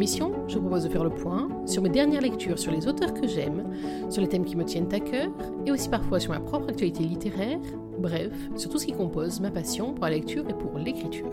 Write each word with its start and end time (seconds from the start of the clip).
émission, 0.00 0.32
je 0.48 0.54
vous 0.54 0.62
propose 0.62 0.84
de 0.84 0.88
faire 0.88 1.04
le 1.04 1.10
point 1.10 1.50
sur 1.66 1.82
mes 1.82 1.90
dernières 1.90 2.22
lectures 2.22 2.58
sur 2.58 2.72
les 2.72 2.88
auteurs 2.88 3.12
que 3.12 3.28
j'aime, 3.28 3.64
sur 4.08 4.22
les 4.22 4.28
thèmes 4.30 4.46
qui 4.46 4.56
me 4.56 4.64
tiennent 4.64 4.90
à 4.94 4.98
cœur, 4.98 5.28
et 5.66 5.70
aussi 5.70 5.90
parfois 5.90 6.18
sur 6.18 6.32
ma 6.32 6.40
propre 6.40 6.70
actualité 6.70 7.04
littéraire, 7.04 7.58
bref, 7.98 8.32
sur 8.56 8.70
tout 8.70 8.78
ce 8.78 8.86
qui 8.86 8.94
compose 8.94 9.40
ma 9.40 9.50
passion 9.50 9.92
pour 9.92 10.06
la 10.06 10.12
lecture 10.12 10.48
et 10.48 10.54
pour 10.54 10.78
l'écriture. 10.78 11.30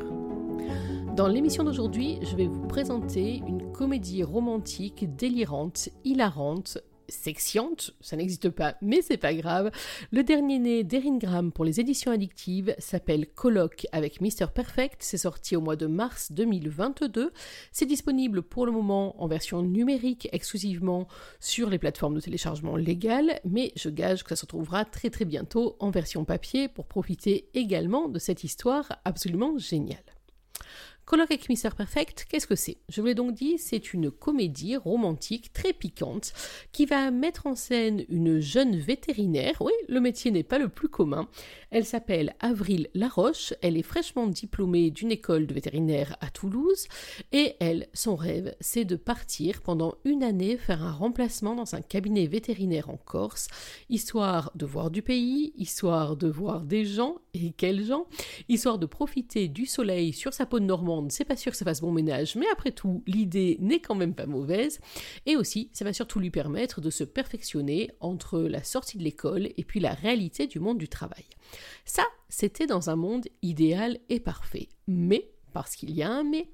Dans 1.15 1.29
l'émission 1.29 1.63
d'aujourd'hui, 1.63 2.19
je 2.23 2.35
vais 2.35 2.47
vous 2.47 2.67
présenter 2.67 3.41
une 3.47 3.71
comédie 3.71 4.21
romantique 4.21 5.15
délirante, 5.15 5.87
hilarante, 6.03 6.77
sexiante, 7.09 7.91
ça 8.01 8.15
n'existe 8.15 8.49
pas, 8.49 8.75
mais 8.81 9.01
c'est 9.01 9.17
pas 9.17 9.33
grave. 9.33 9.71
Le 10.11 10.23
dernier 10.23 10.59
né 10.59 10.83
d'Erin 10.83 11.17
Graham 11.17 11.51
pour 11.51 11.65
les 11.65 11.79
éditions 11.79 12.11
addictives 12.11 12.75
s'appelle 12.79 13.27
Colloque 13.27 13.87
avec 13.91 14.21
Mr. 14.21 14.47
Perfect. 14.53 14.97
C'est 15.01 15.17
sorti 15.17 15.55
au 15.55 15.61
mois 15.61 15.75
de 15.75 15.87
mars 15.87 16.31
2022. 16.31 17.31
C'est 17.71 17.85
disponible 17.85 18.41
pour 18.41 18.65
le 18.65 18.71
moment 18.71 19.21
en 19.21 19.27
version 19.27 19.61
numérique 19.61 20.29
exclusivement 20.31 21.07
sur 21.39 21.69
les 21.69 21.79
plateformes 21.79 22.15
de 22.15 22.21
téléchargement 22.21 22.75
légales, 22.75 23.39
mais 23.45 23.71
je 23.75 23.89
gage 23.89 24.23
que 24.23 24.29
ça 24.29 24.35
se 24.35 24.41
retrouvera 24.41 24.85
très 24.85 25.09
très 25.09 25.25
bientôt 25.25 25.75
en 25.79 25.89
version 25.89 26.25
papier 26.25 26.67
pour 26.67 26.87
profiter 26.87 27.49
également 27.53 28.09
de 28.09 28.19
cette 28.19 28.43
histoire 28.43 28.87
absolument 29.05 29.57
géniale. 29.57 30.16
Colloque 31.07 31.31
avec 31.31 31.47
Mr. 31.47 31.69
Perfect, 31.69 32.25
qu'est-ce 32.29 32.47
que 32.47 32.57
c'est? 32.57 32.79
Je 32.89 32.99
vous 32.99 33.07
l'ai 33.07 33.15
donc 33.15 33.33
dit, 33.33 33.57
c'est 33.57 33.93
une 33.93 34.11
comédie 34.11 34.75
romantique 34.75 35.53
très 35.53 35.71
piquante 35.71 36.33
qui 36.73 36.85
va 36.85 37.11
mettre 37.11 37.47
en 37.47 37.55
scène 37.55 38.03
une 38.09 38.41
jeune 38.41 38.75
vétérinaire. 38.75 39.55
Oui, 39.61 39.71
le 39.87 40.01
métier 40.01 40.31
n'est 40.31 40.43
pas 40.43 40.59
le 40.59 40.67
plus 40.67 40.89
commun. 40.89 41.29
Elle 41.71 41.85
s'appelle 41.85 42.35
Avril 42.41 42.89
Laroche, 42.93 43.53
elle 43.61 43.77
est 43.77 43.83
fraîchement 43.83 44.27
diplômée 44.27 44.91
d'une 44.91 45.13
école 45.13 45.47
de 45.47 45.53
vétérinaire 45.53 46.17
à 46.19 46.29
Toulouse 46.29 46.87
et 47.31 47.55
elle, 47.61 47.87
son 47.93 48.17
rêve, 48.17 48.53
c'est 48.59 48.83
de 48.83 48.97
partir 48.97 49.61
pendant 49.61 49.95
une 50.03 50.23
année 50.23 50.57
faire 50.57 50.83
un 50.83 50.91
remplacement 50.91 51.55
dans 51.55 51.73
un 51.73 51.81
cabinet 51.81 52.27
vétérinaire 52.27 52.89
en 52.89 52.97
Corse, 52.97 53.47
histoire 53.89 54.51
de 54.55 54.65
voir 54.65 54.91
du 54.91 55.01
pays, 55.01 55.53
histoire 55.55 56.17
de 56.17 56.27
voir 56.27 56.65
des 56.65 56.83
gens, 56.83 57.17
et 57.33 57.51
quels 57.51 57.85
gens, 57.85 58.07
histoire 58.49 58.77
de 58.77 58.85
profiter 58.85 59.47
du 59.47 59.65
soleil 59.65 60.11
sur 60.11 60.33
sa 60.33 60.45
peau 60.45 60.59
de 60.59 60.65
c'est 61.09 61.25
pas 61.25 61.35
sûr 61.35 61.51
que 61.51 61.57
ça 61.57 61.65
fasse 61.65 61.81
bon 61.81 61.91
ménage, 61.91 62.35
mais 62.35 62.45
après 62.51 62.71
tout, 62.71 63.03
l'idée 63.07 63.57
n'est 63.59 63.79
quand 63.79 63.95
même 63.95 64.13
pas 64.13 64.25
mauvaise. 64.25 64.79
Et 65.25 65.35
aussi, 65.35 65.69
ça 65.73 65.85
va 65.85 65.93
surtout 65.93 66.19
lui 66.19 66.31
permettre 66.31 66.81
de 66.81 66.89
se 66.89 67.03
perfectionner 67.03 67.91
entre 67.99 68.39
la 68.39 68.63
sortie 68.63 68.97
de 68.97 69.03
l'école 69.03 69.49
et 69.57 69.63
puis 69.63 69.79
la 69.79 69.93
réalité 69.93 70.47
du 70.47 70.59
monde 70.59 70.77
du 70.77 70.87
travail. 70.87 71.25
Ça, 71.85 72.03
c'était 72.29 72.67
dans 72.67 72.89
un 72.89 72.95
monde 72.95 73.27
idéal 73.41 73.99
et 74.09 74.19
parfait. 74.19 74.69
Mais, 74.87 75.31
parce 75.53 75.75
qu'il 75.75 75.91
y 75.91 76.03
a 76.03 76.09
un 76.09 76.23
mais, 76.23 76.49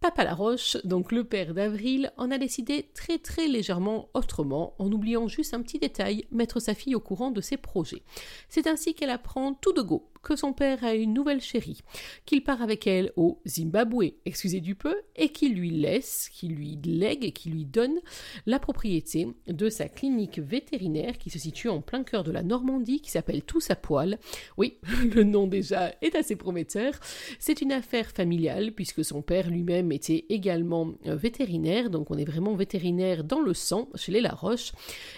Papa 0.00 0.22
Laroche, 0.22 0.76
donc 0.84 1.10
le 1.10 1.24
père 1.24 1.54
d'Avril, 1.54 2.12
en 2.16 2.30
a 2.30 2.38
décidé 2.38 2.88
très 2.94 3.18
très 3.18 3.48
légèrement 3.48 4.08
autrement, 4.14 4.76
en 4.78 4.92
oubliant 4.92 5.26
juste 5.26 5.54
un 5.54 5.62
petit 5.62 5.80
détail, 5.80 6.24
mettre 6.30 6.60
sa 6.60 6.74
fille 6.74 6.94
au 6.94 7.00
courant 7.00 7.32
de 7.32 7.40
ses 7.40 7.56
projets. 7.56 8.04
C'est 8.48 8.68
ainsi 8.68 8.94
qu'elle 8.94 9.10
apprend 9.10 9.54
tout 9.54 9.72
de 9.72 9.82
go 9.82 10.08
que 10.22 10.36
son 10.36 10.52
père 10.52 10.84
a 10.84 10.94
une 10.94 11.14
nouvelle 11.14 11.40
chérie, 11.40 11.80
qu'il 12.26 12.42
part 12.42 12.62
avec 12.62 12.86
elle 12.86 13.12
au 13.16 13.40
Zimbabwe, 13.46 14.14
excusez 14.24 14.60
du 14.60 14.74
peu, 14.74 14.94
et 15.16 15.30
qu'il 15.30 15.54
lui 15.54 15.70
laisse, 15.70 16.28
qu'il 16.28 16.54
lui 16.54 16.78
lègue 16.84 17.32
qu'il 17.32 17.52
lui 17.52 17.64
donne 17.64 17.98
la 18.46 18.58
propriété 18.58 19.28
de 19.46 19.68
sa 19.68 19.88
clinique 19.88 20.38
vétérinaire 20.38 21.18
qui 21.18 21.30
se 21.30 21.38
situe 21.38 21.68
en 21.68 21.80
plein 21.80 22.04
cœur 22.04 22.24
de 22.24 22.30
la 22.30 22.42
Normandie, 22.42 23.00
qui 23.00 23.10
s'appelle 23.10 23.42
Tous 23.42 23.70
à 23.70 23.76
poil. 23.76 24.18
Oui, 24.56 24.78
le 25.14 25.24
nom 25.24 25.46
déjà 25.46 25.94
est 26.02 26.14
assez 26.14 26.36
prometteur. 26.36 26.94
C'est 27.38 27.60
une 27.60 27.72
affaire 27.72 28.10
familiale 28.10 28.72
puisque 28.72 29.04
son 29.04 29.22
père 29.22 29.48
lui-même 29.48 29.87
était 29.92 30.26
également 30.28 30.92
euh, 31.06 31.16
vétérinaire, 31.16 31.90
donc 31.90 32.10
on 32.10 32.18
est 32.18 32.24
vraiment 32.24 32.54
vétérinaire 32.54 33.24
dans 33.24 33.40
le 33.40 33.54
sang 33.54 33.88
chez 33.94 34.12
les 34.12 34.20
Laroche. 34.20 34.72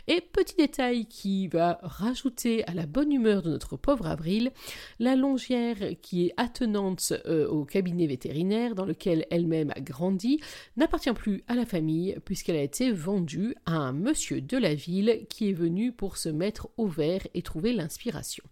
Et 0.08 0.20
petit 0.20 0.56
détail 0.56 1.06
qui 1.06 1.48
va 1.48 1.78
rajouter 1.82 2.64
à 2.66 2.74
la 2.74 2.86
bonne 2.86 3.12
humeur 3.12 3.42
de 3.42 3.50
notre 3.50 3.76
pauvre 3.76 4.06
Avril, 4.06 4.52
la 4.98 5.16
longière 5.16 5.76
qui 6.02 6.26
est 6.26 6.34
attenante 6.36 7.12
euh, 7.26 7.48
au 7.48 7.64
cabinet 7.64 8.06
vétérinaire 8.06 8.74
dans 8.74 8.84
lequel 8.84 9.26
elle-même 9.30 9.72
a 9.74 9.80
grandi 9.80 10.40
n'appartient 10.76 11.12
plus 11.12 11.42
à 11.48 11.54
la 11.54 11.66
famille 11.66 12.16
puisqu'elle 12.24 12.56
a 12.56 12.62
été 12.62 12.92
vendue 12.92 13.54
à 13.66 13.72
un 13.72 13.92
monsieur 13.92 14.40
de 14.40 14.56
la 14.56 14.74
ville 14.74 15.26
qui 15.28 15.50
est 15.50 15.54
venu 15.54 15.92
pour 15.92 16.16
se 16.16 16.28
mettre 16.28 16.68
au 16.76 16.86
vert 16.86 17.26
et 17.34 17.42
trouver 17.42 17.72
l'inspiration. 17.72 18.44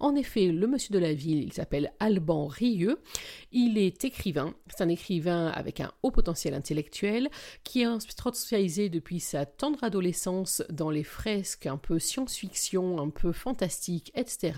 En 0.00 0.14
effet, 0.14 0.46
le 0.46 0.66
monsieur 0.66 0.92
de 0.92 0.98
la 0.98 1.14
ville, 1.14 1.42
il 1.42 1.52
s'appelle 1.52 1.92
Alban 2.00 2.46
Rieux. 2.46 3.00
Il 3.52 3.78
est 3.78 4.04
écrivain. 4.04 4.54
C'est 4.68 4.82
un 4.82 4.88
écrivain 4.88 5.48
avec 5.48 5.80
un 5.80 5.92
haut 6.02 6.10
potentiel 6.10 6.54
intellectuel 6.54 7.30
qui 7.64 7.82
est 7.82 8.00
spécialisé 8.00 8.88
depuis 8.88 9.20
sa 9.20 9.46
tendre 9.46 9.82
adolescence 9.82 10.62
dans 10.70 10.90
les 10.90 11.04
fresques 11.04 11.66
un 11.66 11.78
peu 11.78 11.98
science-fiction, 11.98 13.00
un 13.00 13.10
peu 13.10 13.32
fantastique, 13.32 14.12
etc. 14.14 14.54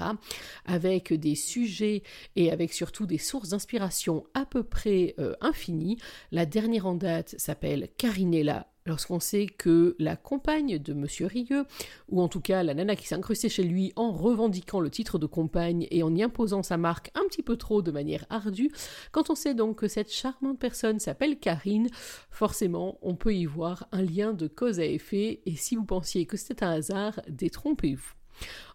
Avec 0.65 1.13
des 1.13 1.35
sujets 1.35 2.03
et 2.37 2.51
avec 2.51 2.73
surtout 2.73 3.07
des 3.07 3.19
sources 3.19 3.51
d'inspiration 3.51 4.25
à 4.35 4.45
peu 4.45 4.63
près 4.63 5.15
euh, 5.19 5.35
infinies. 5.41 5.99
La 6.33 6.47
dernière 6.47 6.87
en 6.87 6.95
date 6.95 7.35
s'appelle 7.39 7.89
Carinella 7.97 8.67
lorsqu'on 8.89 9.21
sait 9.21 9.47
que 9.47 9.95
la 9.99 10.17
compagne 10.17 10.79
de 10.79 10.93
Monsieur 10.93 11.27
Rieux, 11.27 11.65
ou 12.09 12.21
en 12.21 12.29
tout 12.29 12.41
cas 12.41 12.63
la 12.63 12.75
nana 12.75 12.97
qui 12.97 13.07
s'est 13.07 13.15
incrustée 13.15 13.49
chez 13.49 13.63
lui 13.63 13.93
en 13.95 14.11
revendiquant 14.11 14.81
le 14.81 14.91
titre 14.91 15.19
de 15.19 15.27
compagne 15.27 15.87
et 15.91 16.03
en 16.03 16.15
y 16.15 16.23
imposant 16.23 16.63
sa 16.63 16.77
marque 16.77 17.11
un 17.15 17.27
petit 17.29 17.43
peu 17.43 17.57
trop 17.57 17.83
de 17.83 17.91
manière 17.91 18.25
ardue, 18.31 18.73
quand 19.13 19.31
on 19.31 19.35
sait 19.35 19.55
donc 19.55 19.77
que 19.77 19.89
cette 19.89 20.13
charmante 20.13 20.59
personne 20.59 20.99
s'appelle 20.99 21.39
Karine, 21.39 21.89
forcément 22.31 22.99
on 23.03 23.15
peut 23.15 23.35
y 23.35 23.45
voir 23.45 23.87
un 23.93 24.03
lien 24.03 24.33
de 24.33 24.49
cause 24.49 24.81
à 24.81 24.85
effet, 24.85 25.43
et 25.47 25.55
si 25.55 25.77
vous 25.77 25.85
pensiez 25.85 26.27
que 26.27 26.37
c'était 26.37 26.65
un 26.65 26.71
hasard, 26.71 27.21
détrompez-vous. 27.29 28.15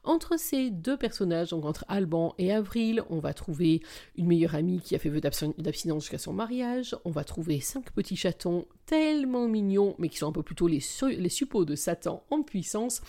Entre 0.05 0.37
ces 0.37 0.69
deux 0.69 0.97
personnages, 0.97 1.51
donc 1.51 1.63
entre 1.63 1.85
Alban 1.87 2.35
et 2.37 2.51
Avril, 2.51 3.03
on 3.09 3.19
va 3.19 3.33
trouver 3.33 3.81
une 4.17 4.27
meilleure 4.27 4.53
amie 4.53 4.81
qui 4.81 4.95
a 4.95 4.99
fait 4.99 5.07
vœu 5.07 5.21
d'abstinence 5.21 6.03
jusqu'à 6.03 6.17
son 6.17 6.33
mariage, 6.33 6.93
on 7.05 7.11
va 7.11 7.23
trouver 7.23 7.61
cinq 7.61 7.89
petits 7.91 8.17
chatons 8.17 8.65
tellement 8.85 9.47
mignons, 9.47 9.95
mais 9.99 10.09
qui 10.09 10.17
sont 10.17 10.27
un 10.27 10.33
peu 10.33 10.43
plutôt 10.43 10.67
les, 10.67 10.81
les 11.17 11.29
suppôts 11.29 11.63
de 11.63 11.75
Satan 11.75 12.25
en 12.31 12.41
puissance, 12.41 13.01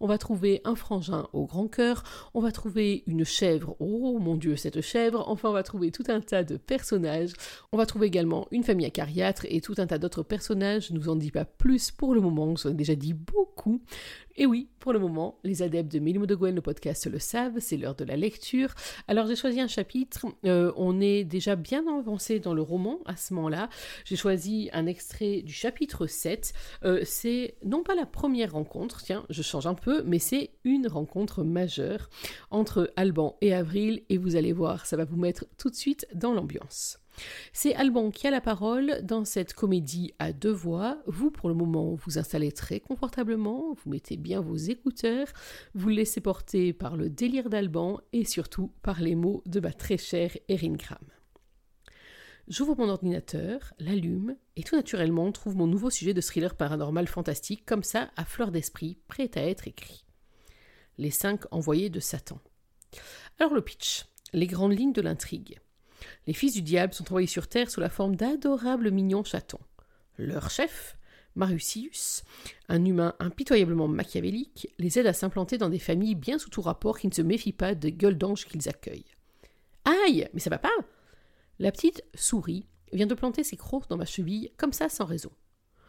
on 0.00 0.06
va 0.06 0.16
trouver 0.16 0.62
un 0.64 0.74
frangin 0.74 1.28
au 1.34 1.44
grand 1.44 1.68
cœur, 1.68 2.02
on 2.32 2.40
va 2.40 2.50
trouver 2.50 3.02
une 3.06 3.24
chèvre, 3.24 3.76
oh 3.78 4.18
mon 4.18 4.36
dieu 4.36 4.56
cette 4.56 4.80
chèvre, 4.80 5.28
enfin 5.28 5.50
on 5.50 5.52
va 5.52 5.62
trouver 5.62 5.90
tout 5.90 6.04
un 6.08 6.22
tas 6.22 6.44
de 6.44 6.56
personnages, 6.56 7.34
on 7.72 7.76
va 7.76 7.84
trouver 7.84 8.06
également 8.06 8.48
une 8.52 8.64
famille 8.64 8.86
acariâtre 8.86 9.44
et 9.50 9.60
tout 9.60 9.74
un 9.76 9.86
tas 9.86 9.98
d'autres 9.98 10.22
personnages, 10.22 10.86
je 10.88 10.94
ne 10.94 10.98
vous 10.98 11.10
en 11.10 11.16
dis 11.16 11.30
pas 11.30 11.44
plus 11.44 11.90
pour 11.90 12.14
le 12.14 12.22
moment, 12.22 12.56
je 12.56 12.62
vous 12.62 12.68
en 12.68 12.72
ai 12.72 12.76
déjà 12.76 12.94
dit 12.94 13.12
beaucoup, 13.12 13.82
et 14.38 14.46
oui, 14.46 14.68
pour 14.78 14.92
le 14.92 15.00
moment, 15.00 15.40
les 15.42 15.62
adeptes 15.62 15.92
de 15.92 15.98
Mille 15.98 16.18
de 16.24 16.36
Gwen, 16.38 16.54
le 16.54 16.60
podcast, 16.60 17.06
le 17.06 17.18
savent, 17.18 17.58
c'est 17.58 17.76
l'heure 17.76 17.94
de 17.94 18.04
la 18.04 18.16
lecture. 18.16 18.74
Alors 19.08 19.26
j'ai 19.26 19.36
choisi 19.36 19.60
un 19.60 19.66
chapitre, 19.66 20.26
euh, 20.44 20.72
on 20.76 21.00
est 21.00 21.24
déjà 21.24 21.56
bien 21.56 21.84
avancé 21.98 22.38
dans 22.38 22.54
le 22.54 22.62
roman 22.62 23.00
à 23.06 23.16
ce 23.16 23.34
moment-là. 23.34 23.68
J'ai 24.04 24.16
choisi 24.16 24.70
un 24.72 24.86
extrait 24.86 25.42
du 25.42 25.52
chapitre 25.52 26.06
7. 26.06 26.52
Euh, 26.84 27.00
c'est 27.04 27.56
non 27.64 27.82
pas 27.82 27.94
la 27.94 28.06
première 28.06 28.52
rencontre, 28.52 29.02
tiens, 29.02 29.26
je 29.28 29.42
change 29.42 29.66
un 29.66 29.74
peu, 29.74 30.02
mais 30.04 30.18
c'est 30.18 30.50
une 30.64 30.86
rencontre 30.86 31.42
majeure 31.42 32.08
entre 32.50 32.92
Alban 32.96 33.36
et 33.40 33.52
Avril, 33.52 34.02
et 34.08 34.18
vous 34.18 34.36
allez 34.36 34.52
voir, 34.52 34.86
ça 34.86 34.96
va 34.96 35.04
vous 35.04 35.16
mettre 35.16 35.44
tout 35.58 35.70
de 35.70 35.74
suite 35.74 36.06
dans 36.14 36.32
l'ambiance. 36.32 36.98
C'est 37.52 37.74
Alban 37.74 38.10
qui 38.10 38.26
a 38.26 38.30
la 38.30 38.40
parole 38.40 39.00
dans 39.02 39.24
cette 39.24 39.54
comédie 39.54 40.14
à 40.18 40.32
deux 40.32 40.52
voix. 40.52 40.98
Vous, 41.06 41.30
pour 41.30 41.48
le 41.48 41.54
moment, 41.54 41.94
vous 41.94 42.18
installez 42.18 42.52
très 42.52 42.80
confortablement, 42.80 43.72
vous 43.72 43.90
mettez 43.90 44.16
bien 44.16 44.40
vos 44.40 44.56
écouteurs, 44.56 45.28
vous 45.74 45.88
laissez 45.88 46.20
porter 46.20 46.72
par 46.72 46.96
le 46.96 47.10
délire 47.10 47.50
d'Alban 47.50 48.00
et 48.12 48.24
surtout 48.24 48.72
par 48.82 49.00
les 49.00 49.14
mots 49.14 49.42
de 49.46 49.60
ma 49.60 49.72
très 49.72 49.98
chère 49.98 50.36
Erin 50.48 50.74
Graham. 50.74 50.98
J'ouvre 52.48 52.76
mon 52.78 52.88
ordinateur, 52.88 53.74
l'allume 53.78 54.34
et 54.56 54.62
tout 54.62 54.74
naturellement 54.74 55.30
trouve 55.32 55.54
mon 55.54 55.66
nouveau 55.66 55.90
sujet 55.90 56.14
de 56.14 56.22
thriller 56.22 56.56
paranormal 56.56 57.06
fantastique 57.06 57.66
comme 57.66 57.82
ça 57.82 58.10
à 58.16 58.24
fleur 58.24 58.50
d'esprit, 58.50 58.96
prêt 59.06 59.30
à 59.34 59.42
être 59.42 59.68
écrit. 59.68 60.06
Les 60.96 61.10
cinq 61.10 61.42
envoyés 61.50 61.90
de 61.90 62.00
Satan. 62.00 62.40
Alors 63.38 63.52
le 63.52 63.60
pitch, 63.60 64.06
les 64.32 64.46
grandes 64.46 64.76
lignes 64.76 64.94
de 64.94 65.02
l'intrigue. 65.02 65.60
Les 66.28 66.34
fils 66.34 66.52
du 66.52 66.60
diable 66.60 66.92
sont 66.92 67.04
envoyés 67.04 67.26
sur 67.26 67.48
Terre 67.48 67.70
sous 67.70 67.80
la 67.80 67.88
forme 67.88 68.14
d'adorables 68.14 68.90
mignons 68.90 69.24
chatons. 69.24 69.62
Leur 70.18 70.50
chef, 70.50 70.98
Marusius, 71.34 72.22
un 72.68 72.84
humain 72.84 73.14
impitoyablement 73.18 73.88
machiavélique, 73.88 74.68
les 74.78 74.98
aide 74.98 75.06
à 75.06 75.14
s'implanter 75.14 75.56
dans 75.56 75.70
des 75.70 75.78
familles 75.78 76.16
bien 76.16 76.38
sous 76.38 76.50
tout 76.50 76.60
rapport 76.60 76.98
qui 76.98 77.08
ne 77.08 77.14
se 77.14 77.22
méfient 77.22 77.54
pas 77.54 77.74
des 77.74 77.94
gueules 77.94 78.18
d'anges 78.18 78.44
qu'ils 78.44 78.68
accueillent. 78.68 79.14
Aïe, 79.86 80.28
mais 80.34 80.40
ça 80.40 80.50
va 80.50 80.58
pas 80.58 80.68
La 81.60 81.72
petite 81.72 82.04
souris 82.14 82.66
vient 82.92 83.06
de 83.06 83.14
planter 83.14 83.42
ses 83.42 83.56
crocs 83.56 83.88
dans 83.88 83.96
ma 83.96 84.04
cheville, 84.04 84.50
comme 84.58 84.74
ça 84.74 84.90
sans 84.90 85.06
raison. 85.06 85.32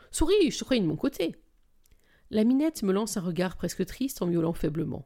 Souris, 0.09 0.51
je 0.51 0.59
te 0.59 0.63
croyais 0.63 0.81
de 0.81 0.88
mon 0.88 0.95
côté. 0.95 1.35
La 2.30 2.45
minette 2.45 2.81
me 2.83 2.94
lance 2.94 3.18
un 3.18 3.21
regard 3.21 3.57
presque 3.57 3.85
triste 3.85 4.21
en 4.21 4.27
miaulant 4.27 4.53
faiblement. 4.53 5.06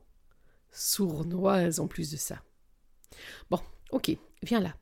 Sournoise 0.69 1.79
en 1.79 1.87
plus 1.87 2.11
de 2.11 2.17
ça. 2.17 2.43
Bon, 3.49 3.59
ok, 3.89 4.15
viens 4.43 4.59
là. 4.59 4.75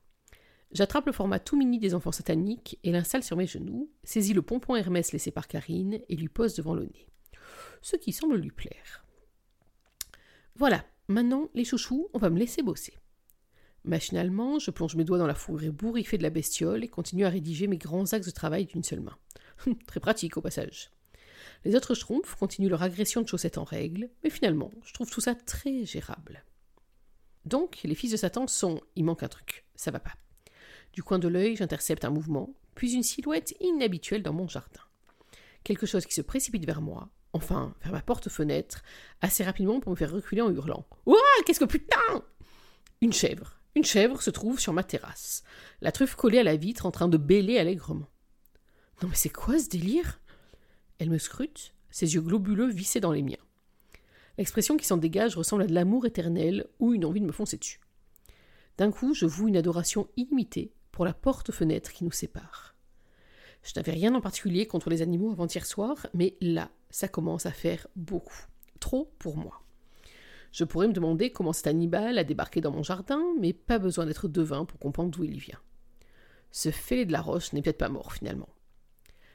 J'attrape 0.74 1.06
le 1.06 1.12
format 1.12 1.40
tout 1.40 1.58
mini 1.58 1.80
des 1.80 1.94
enfants 1.94 2.14
sataniques 2.14 2.80
et 2.84 2.92
l'installe 2.92 3.24
sur 3.24 3.36
mes 3.36 3.48
genoux, 3.48 3.92
saisis 4.04 4.34
le 4.34 4.42
pompon 4.42 4.76
Hermès 4.76 5.12
laissé 5.12 5.30
par 5.30 5.48
Karine 5.48 6.00
et 6.08 6.16
lui 6.16 6.30
pose 6.30 6.56
devant 6.56 6.74
le 6.74 6.86
nez. 6.86 7.08
Ce 7.82 7.98
qui 7.98 8.14
semble 8.14 8.38
lui 8.38 8.52
plaire. 8.52 9.04
Voilà, 10.56 10.86
maintenant, 11.08 11.50
les 11.54 11.66
chouchous, 11.66 12.08
on 12.14 12.20
va 12.20 12.30
me 12.30 12.40
laisser 12.40 12.62
bosser. 12.62 12.94
Machinalement, 13.84 14.60
je 14.60 14.72
plonge 14.72 14.96
mes 14.96 15.04
doigts 15.04 15.18
dans 15.18 15.28
la 15.28 15.36
fourrure 15.36 15.74
bourriffée 15.74 16.18
de 16.18 16.24
la 16.24 16.30
bestiole 16.30 16.84
et 16.84 16.88
continue 16.88 17.26
à 17.26 17.30
rédiger 17.30 17.68
mes 17.68 17.78
grands 17.80 18.14
axes 18.14 18.28
de 18.28 18.32
travail 18.32 18.66
d'une 18.66 18.84
seule 18.84 19.02
main. 19.02 19.18
Très 19.88 20.00
pratique 20.00 20.38
au 20.38 20.42
passage. 20.42 20.92
Les 21.66 21.76
autres 21.76 21.96
schtroumpfs 21.96 22.36
continuent 22.36 22.70
leur 22.70 22.84
agression 22.84 23.22
de 23.22 23.28
chaussettes 23.28 23.58
en 23.58 23.64
règle, 23.64 24.10
mais 24.24 24.30
finalement, 24.30 24.72
je 24.86 24.94
trouve 24.94 25.10
tout 25.10 25.22
ça 25.22 25.36
très 25.36 25.86
gérable. 25.86 26.44
Donc, 27.46 27.80
les 27.84 27.96
fils 27.96 28.12
de 28.12 28.18
Satan 28.18 28.48
sont. 28.48 28.82
Il 28.96 29.04
manque 29.04 29.24
un 29.24 29.28
truc, 29.28 29.66
ça 29.76 29.92
va 29.92 30.00
pas. 30.00 30.14
Du 30.94 31.04
coin 31.04 31.20
de 31.20 31.28
l'œil, 31.28 31.56
j'intercepte 31.56 32.04
un 32.04 32.10
mouvement, 32.10 32.54
puis 32.76 32.94
une 32.94 33.04
silhouette 33.04 33.56
inhabituelle 33.60 34.24
dans 34.24 34.34
mon 34.34 34.48
jardin. 34.48 34.82
Quelque 35.64 35.86
chose 35.86 36.06
qui 36.06 36.14
se 36.14 36.22
précipite 36.22 36.66
vers 36.66 36.82
moi, 36.82 37.10
enfin, 37.34 37.74
vers 37.84 37.94
ma 37.94 38.02
porte-fenêtre, 38.02 38.84
assez 39.22 39.44
rapidement 39.44 39.80
pour 39.80 39.92
me 39.92 39.96
faire 39.96 40.12
reculer 40.12 40.42
en 40.42 40.52
hurlant. 40.52 40.86
Ouah, 41.06 41.18
qu'est-ce 41.46 41.60
que 41.60 41.66
putain 41.66 42.24
Une 43.02 43.14
chèvre. 43.14 43.62
Une 43.76 43.86
chèvre 43.86 44.22
se 44.22 44.32
trouve 44.32 44.60
sur 44.60 44.74
ma 44.74 44.84
terrasse, 44.84 45.44
la 45.80 45.94
truffe 45.94 46.16
collée 46.16 46.40
à 46.40 46.44
la 46.44 46.58
vitre 46.58 46.86
en 46.86 46.92
train 46.92 47.08
de 47.08 47.18
bêler 47.18 47.58
allègrement. 47.58 48.10
Non 49.02 49.08
mais 49.08 49.16
c'est 49.16 49.30
quoi 49.30 49.58
ce 49.58 49.70
délire? 49.70 50.20
Elle 51.00 51.10
me 51.10 51.18
scrute, 51.18 51.74
ses 51.90 52.14
yeux 52.14 52.22
globuleux 52.22 52.70
vissés 52.70 53.00
dans 53.00 53.14
les 53.14 53.22
miens. 53.22 53.38
L'expression 54.38 54.76
qui 54.76 54.86
s'en 54.86 54.98
dégage 54.98 55.38
ressemble 55.38 55.64
à 55.64 55.68
de 55.68 55.74
l'amour 55.74 56.06
éternel 56.06 56.68
ou 56.80 56.94
une 56.94 57.06
envie 57.06 57.22
de 57.22 57.26
me 57.26 57.32
foncer 57.32 57.58
dessus. 57.58 57.80
D'un 58.78 58.92
coup, 58.92 59.14
je 59.14 59.26
voue 59.26 59.48
une 59.48 59.58
adoration 59.58 60.10
illimitée 60.18 60.74
pour 60.92 61.06
la 61.06 61.14
porte-fenêtre 61.14 61.92
qui 61.92 62.04
nous 62.04 62.12
sépare. 62.12 62.76
Je 63.64 63.74
n'avais 63.76 63.92
rien 63.92 64.16
en 64.16 64.22
particulier 64.22 64.68
contre 64.68 64.90
les 64.90 65.02
animaux 65.02 65.32
avant-hier 65.32 65.66
soir, 65.66 66.08
mais 66.14 66.36
là, 66.42 66.72
ça 66.90 67.08
commence 67.08 67.46
à 67.46 67.52
faire 67.52 67.88
beaucoup. 67.96 68.46
Trop 68.80 69.14
pour 69.20 69.38
moi. 69.38 69.62
Je 70.52 70.64
pourrais 70.64 70.88
me 70.88 70.94
demander 70.94 71.32
comment 71.32 71.54
cet 71.54 71.68
animal 71.68 72.18
a 72.18 72.24
débarqué 72.24 72.60
dans 72.60 72.72
mon 72.72 72.84
jardin, 72.84 73.24
mais 73.40 73.54
pas 73.54 73.80
besoin 73.80 74.06
d'être 74.06 74.28
devin 74.28 74.66
pour 74.66 74.80
comprendre 74.80 75.12
d'où 75.12 75.24
il 75.24 75.38
vient. 75.38 75.60
Ce 76.52 76.72
fêlé 76.72 77.06
de 77.06 77.14
la 77.14 77.22
roche 77.22 77.54
n'est 77.54 77.62
peut-être 77.62 77.78
pas 77.78 77.90
mort 77.90 78.12
finalement. 78.12 78.50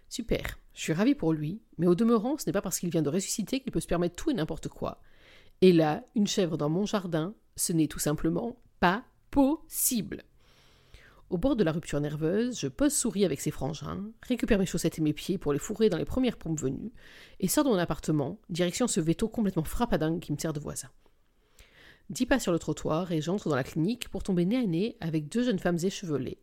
Super, 0.09 0.59
je 0.75 0.83
suis 0.83 0.93
ravi 0.93 1.15
pour 1.15 1.33
lui, 1.33 1.63
mais 1.79 1.87
au 1.87 1.95
demeurant, 1.95 2.37
ce 2.37 2.47
n'est 2.47 2.53
pas 2.53 2.61
parce 2.61 2.79
qu'il 2.79 2.91
vient 2.91 3.03
de 3.03 3.09
ressusciter 3.09 3.61
qu'il 3.61 3.73
peut 3.73 3.81
se 3.81 3.87
permettre 3.87 4.17
tout 4.17 4.31
et 4.31 4.35
n'importe 4.35 4.69
quoi. 4.69 5.01
Et 5.63 5.73
là, 5.73 6.05
une 6.15 6.27
chèvre 6.27 6.59
dans 6.59 6.69
mon 6.69 6.85
jardin, 6.85 7.35
ce 7.57 7.73
n'est 7.73 7.89
tout 7.89 7.99
simplement 7.99 8.57
pas 8.79 9.05
possible. 9.31 10.23
Au 11.29 11.39
bord 11.39 11.57
de 11.57 11.65
la 11.65 11.73
rupture 11.73 12.01
nerveuse, 12.01 12.61
je 12.61 12.69
pose 12.69 12.95
souris 12.95 13.25
avec 13.25 13.41
ses 13.41 13.51
frangins, 13.51 14.05
récupère 14.23 14.61
mes 14.61 14.67
chaussettes 14.67 15.01
et 15.01 15.03
mes 15.03 15.13
pieds 15.13 15.39
pour 15.39 15.53
les 15.53 15.59
fourrer 15.59 15.89
dans 15.89 15.99
les 15.99 16.05
premières 16.05 16.37
pompes 16.37 16.61
venues, 16.61 16.93
et 17.41 17.49
sors 17.49 17.65
de 17.65 17.69
mon 17.69 17.79
appartement, 17.79 18.39
direction 18.49 18.87
ce 18.87 19.01
veto 19.01 19.29
complètement 19.29 19.65
frappadingue 19.65 20.21
qui 20.21 20.33
me 20.33 20.39
sert 20.39 20.53
de 20.53 20.61
voisin. 20.61 20.89
Dix 22.11 22.27
pas 22.27 22.39
sur 22.39 22.53
le 22.53 22.61
trottoir 22.61 23.11
et 23.11 23.21
j'entre 23.21 23.49
dans 23.49 23.57
la 23.57 23.65
clinique 23.65 24.09
pour 24.09 24.23
tomber 24.23 24.45
nez 24.45 24.59
à 24.59 24.67
nez 24.67 24.97
avec 25.01 25.29
deux 25.29 25.43
jeunes 25.43 25.59
femmes 25.59 25.79
échevelées, 25.83 26.39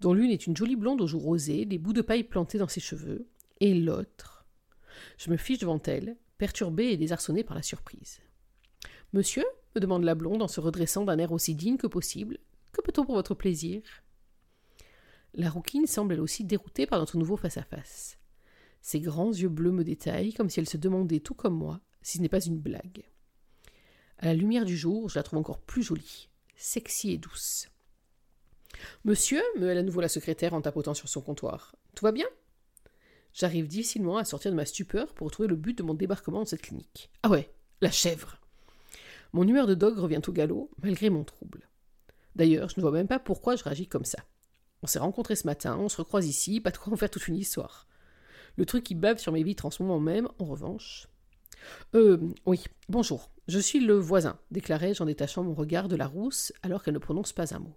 dont 0.00 0.14
l'une 0.14 0.30
est 0.30 0.46
une 0.46 0.56
jolie 0.56 0.76
blonde 0.76 1.02
aux 1.02 1.06
joues 1.06 1.18
rosées, 1.18 1.66
les 1.66 1.76
bouts 1.76 1.92
de 1.92 2.00
paille 2.00 2.24
plantés 2.24 2.56
dans 2.56 2.68
ses 2.68 2.80
cheveux, 2.80 3.28
et 3.60 3.74
l'autre. 3.74 4.46
Je 5.18 5.30
me 5.30 5.36
fiche 5.36 5.58
devant 5.58 5.80
elle, 5.84 6.16
perturbée 6.38 6.86
et 6.86 6.96
désarçonnée 6.96 7.44
par 7.44 7.54
la 7.54 7.62
surprise. 7.62 8.20
Monsieur 9.12 9.44
me 9.74 9.80
demande 9.80 10.04
la 10.04 10.14
blonde 10.14 10.40
en 10.40 10.48
se 10.48 10.60
redressant 10.60 11.04
d'un 11.04 11.18
air 11.18 11.32
aussi 11.32 11.54
digne 11.54 11.76
que 11.76 11.86
possible. 11.86 12.38
Que 12.72 12.80
peut-on 12.80 13.04
pour 13.04 13.14
votre 13.14 13.34
plaisir? 13.34 13.82
La 15.34 15.50
rouquine 15.50 15.86
semble 15.86 16.14
elle 16.14 16.20
aussi 16.20 16.44
déroutée 16.44 16.86
par 16.86 16.98
notre 16.98 17.16
nouveau 17.16 17.36
face-à-face. 17.36 18.18
Ses 18.80 19.00
grands 19.00 19.32
yeux 19.32 19.48
bleus 19.48 19.70
me 19.70 19.84
détaillent 19.84 20.34
comme 20.34 20.50
si 20.50 20.60
elle 20.60 20.68
se 20.68 20.76
demandait, 20.76 21.20
tout 21.20 21.34
comme 21.34 21.56
moi, 21.56 21.80
si 22.02 22.18
ce 22.18 22.22
n'est 22.22 22.28
pas 22.28 22.44
une 22.44 22.58
blague. 22.58 23.04
À 24.18 24.26
la 24.26 24.34
lumière 24.34 24.64
du 24.64 24.76
jour, 24.76 25.08
je 25.08 25.18
la 25.18 25.22
trouve 25.22 25.38
encore 25.38 25.60
plus 25.60 25.82
jolie, 25.82 26.28
sexy 26.56 27.12
et 27.12 27.18
douce. 27.18 27.68
Monsieur, 29.04 29.42
me 29.58 29.70
à 29.70 29.82
nouveau 29.82 30.00
la 30.00 30.08
secrétaire 30.08 30.54
en 30.54 30.60
tapotant 30.60 30.94
sur 30.94 31.08
son 31.08 31.20
comptoir. 31.20 31.76
Tout 31.94 32.04
va 32.04 32.12
bien? 32.12 32.26
J'arrive 33.32 33.68
difficilement 33.68 34.18
à 34.18 34.24
sortir 34.24 34.50
de 34.50 34.56
ma 34.56 34.66
stupeur 34.66 35.14
pour 35.14 35.30
trouver 35.30 35.48
le 35.48 35.56
but 35.56 35.76
de 35.78 35.82
mon 35.82 35.94
débarquement 35.94 36.40
dans 36.40 36.44
cette 36.44 36.62
clinique. 36.62 37.10
Ah 37.22 37.30
ouais, 37.30 37.52
la 37.80 37.90
chèvre 37.90 38.38
mon 39.32 39.48
humeur 39.48 39.66
de 39.66 39.74
dog 39.74 39.98
revient 39.98 40.20
au 40.26 40.32
galop, 40.32 40.70
malgré 40.82 41.08
mon 41.08 41.24
trouble. 41.24 41.68
D'ailleurs, 42.36 42.68
je 42.68 42.74
ne 42.76 42.82
vois 42.82 42.92
même 42.92 43.08
pas 43.08 43.18
pourquoi 43.18 43.56
je 43.56 43.64
réagis 43.64 43.88
comme 43.88 44.04
ça. 44.04 44.18
On 44.82 44.88
s'est 44.88 44.98
rencontrés 44.98 45.36
ce 45.36 45.46
matin, 45.46 45.76
on 45.78 45.88
se 45.88 45.96
recroise 45.96 46.26
ici, 46.26 46.60
pas 46.60 46.70
de 46.70 46.76
quoi 46.76 46.92
en 46.92 46.96
faire 46.96 47.10
toute 47.10 47.28
une 47.28 47.36
histoire. 47.36 47.86
Le 48.56 48.66
truc 48.66 48.82
qui 48.82 48.94
bave 48.94 49.18
sur 49.18 49.32
mes 49.32 49.44
vitres 49.44 49.64
en 49.64 49.70
ce 49.70 49.82
moment 49.82 50.00
même, 50.00 50.28
en 50.38 50.44
revanche. 50.44 51.08
Euh, 51.94 52.18
oui, 52.46 52.64
bonjour, 52.88 53.30
je 53.46 53.60
suis 53.60 53.78
le 53.78 53.94
voisin, 53.94 54.38
déclarai-je 54.50 55.00
en 55.00 55.06
détachant 55.06 55.44
mon 55.44 55.54
regard 55.54 55.86
de 55.86 55.94
la 55.94 56.08
rousse 56.08 56.52
alors 56.62 56.82
qu'elle 56.82 56.94
ne 56.94 56.98
prononce 56.98 57.32
pas 57.32 57.54
un 57.54 57.60
mot. 57.60 57.76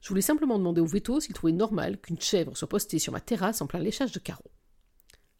Je 0.00 0.08
voulais 0.08 0.20
simplement 0.20 0.58
demander 0.58 0.80
au 0.80 0.86
veto 0.86 1.20
s'il 1.20 1.34
trouvait 1.34 1.52
normal 1.52 2.00
qu'une 2.00 2.20
chèvre 2.20 2.56
soit 2.56 2.68
postée 2.68 2.98
sur 2.98 3.12
ma 3.12 3.20
terrasse 3.20 3.60
en 3.60 3.68
plein 3.68 3.78
léchage 3.78 4.12
de 4.12 4.18
carreaux. 4.18 4.50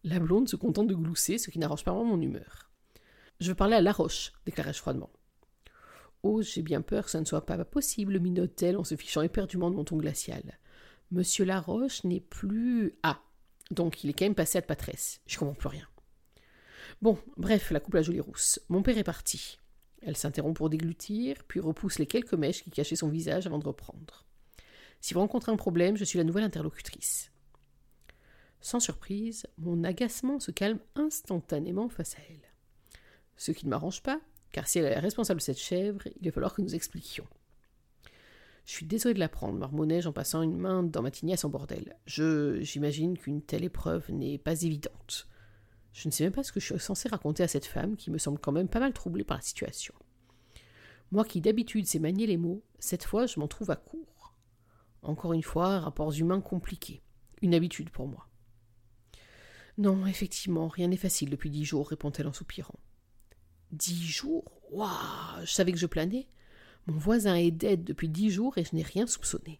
La 0.05 0.21
blonde 0.21 0.49
se 0.49 0.55
contente 0.55 0.87
de 0.87 0.95
glousser, 0.95 1.37
ce 1.39 1.51
qui 1.51 1.59
n'arrange 1.59 1.85
pas 1.85 1.93
vraiment 1.93 2.17
mon 2.17 2.23
humeur. 2.23 2.71
Je 3.41 3.49
veux 3.49 3.57
parler 3.57 3.75
à 3.75 3.81
Laroche, 3.81 4.33
déclarai-je 4.47 4.79
froidement. 4.79 5.11
Oh, 6.23 6.43
j'ai 6.43 6.63
bien 6.63 6.81
peur 6.81 7.05
que 7.05 7.11
ça 7.11 7.21
ne 7.21 7.25
soit 7.25 7.45
pas 7.45 7.63
possible, 7.65 8.21
minote-t-elle 8.21 8.77
en 8.77 8.85
se 8.85 8.95
fichant 8.95 9.23
éperdument 9.23 9.71
de 9.71 9.77
mon 9.77 9.85
ton 9.85 9.97
glacial. 9.97 10.59
Monsieur 11.11 11.45
Laroche 11.45 12.05
n'est 12.05 12.21
plus. 12.21 12.95
Ah 13.03 13.23
Donc 13.71 14.03
il 14.03 14.11
est 14.11 14.13
quand 14.13 14.25
même 14.25 14.35
passé 14.35 14.59
à 14.59 14.61
de 14.61 14.67
patresse. 14.67 15.21
Je 15.27 15.39
comprends 15.39 15.55
plus 15.55 15.69
rien. 15.69 15.87
Bon, 17.03 17.19
bref, 17.37 17.71
la 17.71 17.81
coupe 17.81 17.95
la 17.95 18.03
jolie 18.03 18.21
rousse. 18.21 18.61
Mon 18.69 18.83
père 18.83 18.99
est 18.99 19.05
parti. 19.05 19.59
Elle 20.03 20.17
s'interrompt 20.17 20.57
pour 20.57 20.71
déglutir, 20.71 21.45
puis 21.49 21.61
repousse 21.61 21.99
les 21.99 22.07
quelques 22.07 22.35
mèches 22.35 22.63
qui 22.63 22.71
cachaient 22.71 22.97
son 22.97 23.09
visage 23.09 23.47
avant 23.47 23.59
de 23.59 23.67
reprendre. 23.67 24.25
Si 25.01 25.15
vous 25.15 25.21
rencontrez 25.21 25.53
un 25.53 25.57
problème, 25.57 25.97
je 25.97 26.05
suis 26.05 26.19
la 26.19 26.25
nouvelle 26.25 26.45
interlocutrice. 26.45 27.31
Sans 28.61 28.81
surprise, 28.81 29.47
mon 29.59 29.85
agacement 29.85 30.41
se 30.41 30.51
calme 30.51 30.81
instantanément 30.95 31.89
face 31.89 32.15
à 32.15 32.23
elle. 32.29 32.53
Ce 33.37 33.53
qui 33.53 33.67
ne 33.67 33.71
m'arrange 33.71 34.03
pas, 34.03 34.21
car 34.53 34.67
si 34.67 34.79
elle 34.79 34.87
est 34.87 34.99
responsable 34.99 35.41
de 35.41 35.45
cette 35.45 35.59
chèvre, 35.59 36.01
il 36.21 36.27
va 36.27 36.33
falloir 36.33 36.55
que 36.55 36.63
nous 36.63 36.75
expliquions. 36.75 37.27
Je 38.67 38.73
suis 38.73 38.87
désolé 38.87 39.15
de 39.15 39.21
l'apprendre, 39.21 39.59
marmonnai-je 39.59 40.09
en 40.09 40.13
passant 40.13 40.43
une 40.43 40.57
main 40.57 40.83
dans 40.83 41.01
ma 41.01 41.13
tignasse 41.13 41.45
en 41.45 41.49
bordel. 41.49 41.97
Je 42.05 42.61
j'imagine 42.63 43.17
qu'une 43.17 43.41
telle 43.41 43.65
épreuve 43.65 44.11
n'est 44.11 44.39
pas 44.39 44.61
évidente. 44.63 45.29
Je 45.93 46.09
ne 46.09 46.13
sais 46.13 46.25
même 46.25 46.33
pas 46.33 46.43
ce 46.43 46.51
que 46.51 46.59
je 46.59 46.67
suis 46.67 46.81
censé 46.81 47.09
raconter 47.09 47.45
à 47.45 47.49
cette 47.49 47.65
femme 47.65 47.97
qui 47.97 48.11
me 48.11 48.19
semble 48.19 48.41
quand 48.41 48.51
même 48.51 48.69
pas 48.69 48.81
mal 48.81 48.93
troublée 48.93 49.23
par 49.23 49.39
la 49.39 49.43
situation. 49.43 49.95
Moi 51.13 51.25
qui 51.25 51.41
d'habitude 51.41 51.87
sais 51.87 52.01
manier 52.01 52.27
les 52.27 52.37
mots, 52.37 52.65
cette 52.81 53.05
fois 53.05 53.27
je 53.27 53.39
m'en 53.39 53.47
trouve 53.47 53.71
à 53.71 53.77
court. 53.77 54.35
Encore 55.03 55.33
une 55.33 55.45
fois, 55.45 55.79
rapports 55.79 56.13
humains 56.13 56.41
compliqués. 56.41 57.03
Une 57.43 57.55
habitude 57.55 57.91
pour 57.91 58.09
moi. 58.09 58.29
Non, 59.79 60.07
effectivement, 60.07 60.67
rien 60.67 60.89
n'est 60.89 60.97
facile 60.97 61.31
depuis 61.31 61.51
dix 61.51 61.65
jours, 61.65 61.89
répond-elle 61.89 62.27
en 62.27 62.33
soupirant. 62.33 62.81
Dix 63.71 64.05
jours? 64.05 64.45
Waouh 64.73 65.45
Je 65.45 65.53
savais 65.53 65.71
que 65.71 65.79
je 65.79 65.87
planais. 65.87 66.27
Mon 66.87 66.99
voisin 66.99 67.35
est 67.35 67.51
dead 67.51 67.85
depuis 67.85 68.09
dix 68.09 68.31
jours 68.31 68.59
et 68.59 68.65
je 68.65 68.75
n'ai 68.75 68.83
rien 68.83 69.07
soupçonné. 69.07 69.57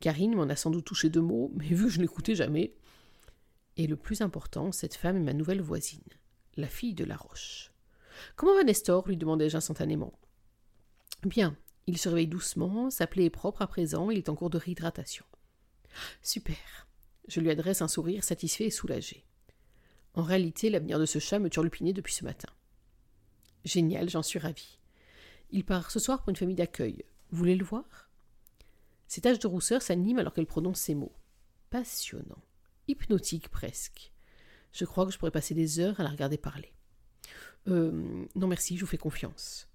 Karine 0.00 0.36
m'en 0.36 0.44
a 0.44 0.56
sans 0.56 0.70
doute 0.70 0.84
touché 0.84 1.08
deux 1.10 1.20
mots, 1.20 1.50
mais 1.56 1.68
vu 1.68 1.84
que 1.86 1.90
je 1.90 2.00
n'écoutais 2.00 2.34
jamais. 2.34 2.74
Et 3.76 3.86
le 3.86 3.96
plus 3.96 4.20
important, 4.20 4.72
cette 4.72 4.94
femme 4.94 5.16
est 5.16 5.20
ma 5.20 5.32
nouvelle 5.32 5.60
voisine, 5.60 6.00
la 6.56 6.68
fille 6.68 6.94
de 6.94 7.04
la 7.04 7.16
Roche. 7.16 7.72
Comment 8.36 8.54
va 8.54 8.64
Nestor 8.64 9.06
lui 9.08 9.16
demandai-je 9.16 9.56
instantanément. 9.56 10.12
Bien, 11.24 11.56
il 11.86 11.98
se 11.98 12.08
réveille 12.08 12.26
doucement, 12.26 12.90
sa 12.90 13.06
plaie 13.06 13.24
est 13.24 13.30
propre 13.30 13.62
à 13.62 13.66
présent, 13.66 14.10
il 14.10 14.18
est 14.18 14.28
en 14.28 14.34
cours 14.34 14.50
de 14.50 14.58
réhydratation. 14.58 15.24
Super. 16.22 16.86
Je 17.28 17.40
lui 17.40 17.50
adresse 17.50 17.82
un 17.82 17.88
sourire 17.88 18.24
satisfait 18.24 18.66
et 18.66 18.70
soulagé. 18.70 19.24
En 20.14 20.22
réalité, 20.22 20.70
l'avenir 20.70 20.98
de 20.98 21.06
ce 21.06 21.18
chat 21.18 21.38
me 21.38 21.50
turlupinait 21.50 21.92
depuis 21.92 22.14
ce 22.14 22.24
matin. 22.24 22.48
Génial, 23.64 24.08
j'en 24.08 24.22
suis 24.22 24.38
ravie. 24.38 24.78
Il 25.50 25.64
part 25.64 25.90
ce 25.90 25.98
soir 25.98 26.20
pour 26.20 26.30
une 26.30 26.36
famille 26.36 26.56
d'accueil. 26.56 27.04
Vous 27.30 27.38
voulez 27.38 27.56
le 27.56 27.64
voir? 27.64 28.10
Ses 29.08 29.20
taches 29.20 29.38
de 29.38 29.46
rousseur 29.46 29.82
s'animent 29.82 30.18
alors 30.18 30.32
qu'elle 30.32 30.46
prononce 30.46 30.80
ces 30.80 30.94
mots. 30.94 31.14
Passionnant. 31.70 32.42
Hypnotique 32.88 33.48
presque. 33.48 34.12
Je 34.72 34.84
crois 34.84 35.06
que 35.06 35.12
je 35.12 35.18
pourrais 35.18 35.30
passer 35.30 35.54
des 35.54 35.80
heures 35.80 36.00
à 36.00 36.02
la 36.02 36.10
regarder 36.10 36.38
parler. 36.38 36.72
Euh, 37.68 38.26
non 38.34 38.46
merci, 38.46 38.76
je 38.76 38.82
vous 38.82 38.90
fais 38.90 38.98
confiance. 38.98 39.68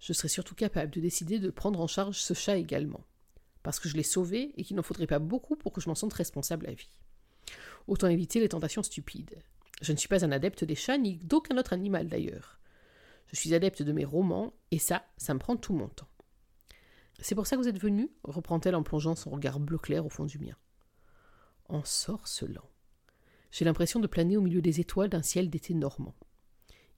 Je 0.00 0.12
serais 0.12 0.28
surtout 0.28 0.54
capable 0.54 0.90
de 0.90 1.00
décider 1.00 1.38
de 1.38 1.50
prendre 1.50 1.80
en 1.80 1.86
charge 1.86 2.18
ce 2.18 2.34
chat 2.34 2.56
également. 2.56 3.04
Parce 3.62 3.78
que 3.78 3.88
je 3.88 3.96
l'ai 3.96 4.02
sauvé 4.02 4.52
et 4.56 4.64
qu'il 4.64 4.76
n'en 4.76 4.82
faudrait 4.82 5.06
pas 5.06 5.20
beaucoup 5.20 5.56
pour 5.56 5.72
que 5.72 5.80
je 5.80 5.88
m'en 5.88 5.94
sente 5.94 6.12
responsable 6.14 6.66
à 6.66 6.72
vie. 6.72 6.98
Autant 7.86 8.08
éviter 8.08 8.40
les 8.40 8.48
tentations 8.48 8.82
stupides. 8.82 9.38
Je 9.80 9.92
ne 9.92 9.96
suis 9.96 10.08
pas 10.08 10.24
un 10.24 10.32
adepte 10.32 10.64
des 10.64 10.74
chats 10.74 10.98
ni 10.98 11.16
d'aucun 11.18 11.56
autre 11.58 11.72
animal 11.72 12.08
d'ailleurs. 12.08 12.58
Je 13.32 13.40
suis 13.40 13.54
adepte 13.54 13.82
de 13.82 13.92
mes 13.92 14.04
romans, 14.04 14.52
et 14.70 14.78
ça, 14.78 15.04
ça 15.16 15.34
me 15.34 15.38
prend 15.38 15.56
tout 15.56 15.72
mon 15.72 15.88
temps. 15.88 16.08
C'est 17.20 17.34
pour 17.34 17.46
ça 17.46 17.56
que 17.56 17.62
vous 17.62 17.68
êtes 17.68 17.80
venu 17.80 18.10
reprend-elle 18.24 18.74
en 18.74 18.82
plongeant 18.82 19.14
son 19.14 19.30
regard 19.30 19.60
bleu 19.60 19.78
clair 19.78 20.04
au 20.04 20.08
fond 20.08 20.24
du 20.24 20.38
mien. 20.38 20.56
Ensorcelant. 21.68 22.68
J'ai 23.50 23.64
l'impression 23.64 24.00
de 24.00 24.06
planer 24.06 24.36
au 24.36 24.40
milieu 24.40 24.60
des 24.60 24.80
étoiles 24.80 25.10
d'un 25.10 25.22
ciel 25.22 25.50
d'été 25.50 25.74
normand. 25.74 26.14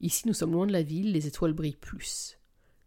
Ici, 0.00 0.26
nous 0.26 0.34
sommes 0.34 0.52
loin 0.52 0.66
de 0.66 0.72
la 0.72 0.82
ville, 0.82 1.12
les 1.12 1.26
étoiles 1.26 1.52
brillent 1.52 1.76
plus. 1.76 2.38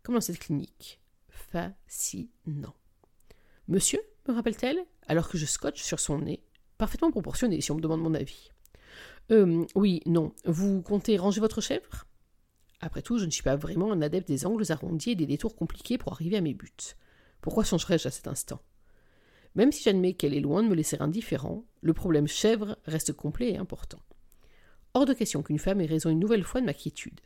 Comme 0.03 0.15
dans 0.15 0.21
cette 0.21 0.39
clinique? 0.39 0.99
Fascinant. 1.29 2.75
Monsieur 3.67 3.99
me 4.27 4.33
rappelle-t-elle, 4.33 4.79
alors 5.07 5.29
que 5.29 5.37
je 5.37 5.45
scotche 5.45 5.83
sur 5.83 5.99
son 5.99 6.19
nez, 6.19 6.43
parfaitement 6.77 7.11
proportionné 7.11 7.61
si 7.61 7.71
on 7.71 7.75
me 7.75 7.81
demande 7.81 8.01
mon 8.01 8.13
avis. 8.13 8.49
Euh, 9.31 9.65
oui, 9.75 10.01
non. 10.05 10.33
Vous 10.45 10.81
comptez 10.81 11.17
ranger 11.17 11.41
votre 11.41 11.61
chèvre? 11.61 12.05
Après 12.79 13.01
tout, 13.01 13.17
je 13.17 13.25
ne 13.25 13.31
suis 13.31 13.43
pas 13.43 13.55
vraiment 13.55 13.91
un 13.91 14.01
adepte 14.01 14.27
des 14.27 14.45
angles 14.45 14.71
arrondis 14.71 15.11
et 15.11 15.15
des 15.15 15.25
détours 15.25 15.55
compliqués 15.55 15.97
pour 15.97 16.13
arriver 16.13 16.37
à 16.37 16.41
mes 16.41 16.53
buts. 16.53 16.95
Pourquoi 17.41 17.63
changerais-je 17.63 18.07
à 18.07 18.11
cet 18.11 18.27
instant? 18.27 18.61
Même 19.55 19.71
si 19.71 19.83
j'admets 19.83 20.13
qu'elle 20.13 20.35
est 20.35 20.39
loin 20.39 20.61
de 20.61 20.67
me 20.67 20.75
laisser 20.75 20.97
indifférent, 20.99 21.65
le 21.81 21.93
problème 21.93 22.27
chèvre 22.27 22.77
reste 22.85 23.13
complet 23.13 23.53
et 23.53 23.57
important. 23.57 23.99
Hors 24.93 25.05
de 25.05 25.13
question 25.13 25.41
qu'une 25.41 25.59
femme 25.59 25.81
ait 25.81 25.87
raison 25.87 26.09
une 26.09 26.19
nouvelle 26.19 26.43
fois 26.43 26.61
de 26.61 26.65
ma 26.65 26.73
quiétude. 26.73 27.21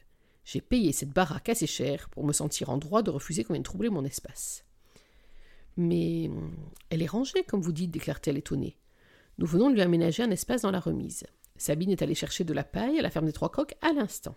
J'ai 0.46 0.62
payé 0.62 0.92
cette 0.92 1.12
baraque 1.12 1.50
assez 1.50 1.68
cher 1.68 2.10
pour 2.10 2.24
me 2.24 2.34
sentir 2.34 2.70
en 2.70 2.78
droit 2.78 3.04
de 3.04 3.12
refuser 3.12 3.44
qu'on 3.44 3.54
vienne 3.54 3.64
troubler 3.64 3.90
mon 3.90 4.06
espace. 4.06 4.66
Mais 5.78 6.30
elle 6.90 7.02
est 7.02 7.08
rangée, 7.08 7.44
comme 7.44 7.62
vous 7.62 7.72
dites, 7.72 7.92
déclare-t-elle 7.92 8.38
étonnée. 8.38 8.78
Nous 9.38 9.46
venons 9.46 9.70
de 9.70 9.76
lui 9.76 9.82
aménager 9.82 10.24
un 10.24 10.32
espace 10.32 10.62
dans 10.62 10.72
la 10.72 10.80
remise. 10.80 11.26
Sabine 11.58 11.92
est 11.92 12.02
allée 12.02 12.16
chercher 12.16 12.44
de 12.44 12.54
la 12.54 12.64
paille 12.64 13.00
à 13.00 13.02
la 13.02 13.10
ferme 13.10 13.26
des 13.26 13.34
Trois 13.34 13.52
Coques 13.52 13.76
à 13.82 13.94
l'instant. 13.94 14.36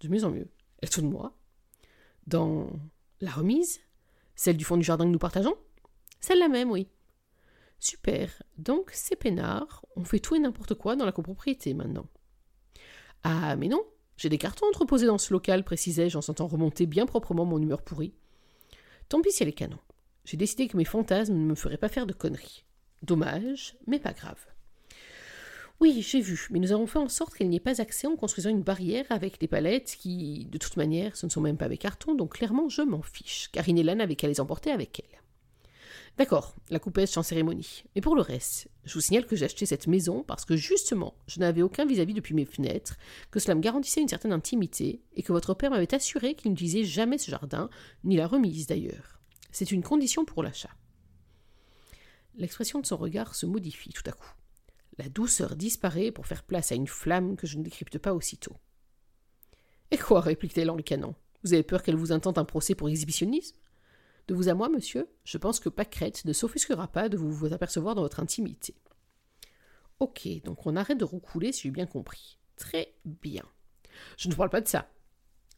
De 0.00 0.08
mieux 0.08 0.24
en 0.24 0.30
mieux. 0.30 0.48
Elle 0.82 0.90
de 0.90 1.08
moi. 1.08 1.36
Dans 2.26 2.68
la 3.20 3.30
remise 3.30 3.80
Celle 4.34 4.56
du 4.56 4.64
fond 4.64 4.76
du 4.76 4.84
jardin 4.84 5.04
que 5.04 5.10
nous 5.10 5.18
partageons 5.18 5.56
Celle-là 6.20 6.48
même, 6.48 6.70
oui. 6.70 6.88
Super. 7.78 8.42
Donc, 8.58 8.90
c'est 8.92 9.16
peinard. 9.16 9.84
On 9.96 10.04
fait 10.04 10.18
tout 10.18 10.34
et 10.34 10.38
n'importe 10.38 10.74
quoi 10.74 10.96
dans 10.96 11.04
la 11.04 11.12
copropriété 11.12 11.74
maintenant. 11.74 12.06
Ah, 13.22 13.56
mais 13.56 13.68
non. 13.68 13.84
J'ai 14.16 14.28
des 14.28 14.38
cartons 14.38 14.66
entreposés 14.66 15.06
dans 15.06 15.18
ce 15.18 15.32
local, 15.32 15.62
précisai-je 15.62 16.16
en 16.16 16.22
sentant 16.22 16.46
remonter 16.46 16.86
bien 16.86 17.06
proprement 17.06 17.44
mon 17.44 17.60
humeur 17.60 17.82
pourrie. 17.82 18.14
Tant 19.08 19.20
pis 19.20 19.30
si 19.30 19.42
elle 19.42 19.50
est 19.50 19.52
canon. 19.52 19.78
J'ai 20.24 20.36
décidé 20.36 20.68
que 20.68 20.76
mes 20.76 20.84
fantasmes 20.84 21.34
ne 21.34 21.44
me 21.44 21.54
feraient 21.54 21.76
pas 21.76 21.88
faire 21.88 22.06
de 22.06 22.12
conneries. 22.12 22.64
Dommage, 23.02 23.76
mais 23.86 23.98
pas 23.98 24.12
grave. 24.12 24.44
Oui, 25.78 26.00
j'ai 26.00 26.20
vu, 26.20 26.48
mais 26.50 26.58
nous 26.58 26.72
avons 26.72 26.86
fait 26.86 26.98
en 26.98 27.08
sorte 27.08 27.34
qu'elle 27.34 27.50
n'y 27.50 27.56
ait 27.56 27.60
pas 27.60 27.82
accès 27.82 28.06
en 28.06 28.16
construisant 28.16 28.48
une 28.48 28.62
barrière 28.62 29.04
avec 29.10 29.38
des 29.38 29.46
palettes 29.46 29.96
qui, 29.98 30.46
de 30.50 30.56
toute 30.56 30.78
manière, 30.78 31.16
ce 31.16 31.26
ne 31.26 31.30
sont 31.30 31.42
même 31.42 31.58
pas 31.58 31.68
mes 31.68 31.76
cartons, 31.76 32.14
donc 32.14 32.36
clairement 32.36 32.70
je 32.70 32.80
m'en 32.80 33.02
fiche, 33.02 33.50
car 33.52 33.68
Inella 33.68 33.94
n'avait 33.94 34.16
qu'à 34.16 34.26
les 34.26 34.40
emporter 34.40 34.70
avec 34.70 35.00
elle. 35.00 35.20
D'accord, 36.16 36.54
la 36.70 36.78
coupesse 36.78 37.10
sans 37.10 37.22
cérémonie. 37.22 37.84
Mais 37.94 38.00
pour 38.00 38.16
le 38.16 38.22
reste, 38.22 38.68
je 38.84 38.94
vous 38.94 39.02
signale 39.02 39.26
que 39.26 39.36
j'ai 39.36 39.44
acheté 39.44 39.66
cette 39.66 39.86
maison 39.86 40.22
parce 40.22 40.46
que 40.46 40.56
justement, 40.56 41.14
je 41.26 41.40
n'avais 41.40 41.60
aucun 41.60 41.84
vis-à-vis 41.84 42.14
depuis 42.14 42.32
mes 42.32 42.46
fenêtres, 42.46 42.96
que 43.30 43.38
cela 43.38 43.54
me 43.54 43.60
garantissait 43.60 44.00
une 44.00 44.08
certaine 44.08 44.32
intimité, 44.32 45.02
et 45.14 45.22
que 45.22 45.32
votre 45.32 45.52
père 45.52 45.70
m'avait 45.70 45.94
assuré 45.94 46.34
qu'il 46.34 46.52
ne 46.52 46.56
disait 46.56 46.84
jamais 46.84 47.18
ce 47.18 47.30
jardin, 47.30 47.68
ni 48.02 48.16
la 48.16 48.26
remise 48.26 48.66
d'ailleurs. 48.66 49.20
C'est 49.52 49.72
une 49.72 49.82
condition 49.82 50.24
pour 50.24 50.42
l'achat. 50.42 50.70
L'expression 52.34 52.80
de 52.80 52.86
son 52.86 52.96
regard 52.96 53.34
se 53.34 53.44
modifie 53.44 53.92
tout 53.92 54.02
à 54.06 54.12
coup. 54.12 54.32
La 54.98 55.08
douceur 55.08 55.56
disparaît 55.56 56.10
pour 56.10 56.26
faire 56.26 56.42
place 56.42 56.72
à 56.72 56.74
une 56.74 56.86
flamme 56.86 57.36
que 57.36 57.46
je 57.46 57.58
ne 57.58 57.62
décrypte 57.62 57.98
pas 57.98 58.14
aussitôt. 58.14 58.56
Et 59.90 59.98
quoi 59.98 60.20
réplique-t-elle 60.20 60.70
en 60.70 60.76
ricanant. 60.76 61.14
Vous 61.42 61.52
avez 61.52 61.62
peur 61.62 61.82
qu'elle 61.82 61.96
vous 61.96 62.12
intente 62.12 62.38
un 62.38 62.44
procès 62.44 62.74
pour 62.74 62.88
exhibitionnisme? 62.88 63.56
De 64.26 64.34
vous 64.34 64.48
à 64.48 64.54
moi, 64.54 64.68
monsieur, 64.68 65.08
je 65.24 65.38
pense 65.38 65.60
que 65.60 65.68
Pâquerette 65.68 66.24
ne 66.24 66.32
s'offusquera 66.32 66.88
pas 66.88 67.08
de 67.08 67.16
vous, 67.16 67.52
apercevoir 67.52 67.94
dans 67.94 68.02
votre 68.02 68.18
intimité. 68.20 68.74
Ok, 70.00 70.28
donc 70.44 70.66
on 70.66 70.76
arrête 70.76 70.98
de 70.98 71.04
roucouler 71.04 71.52
si 71.52 71.62
j'ai 71.62 71.70
bien 71.70 71.86
compris. 71.86 72.38
Très 72.56 72.94
bien. 73.04 73.44
Je 74.16 74.28
ne 74.28 74.34
parle 74.34 74.50
pas 74.50 74.60
de 74.60 74.68
ça. 74.68 74.90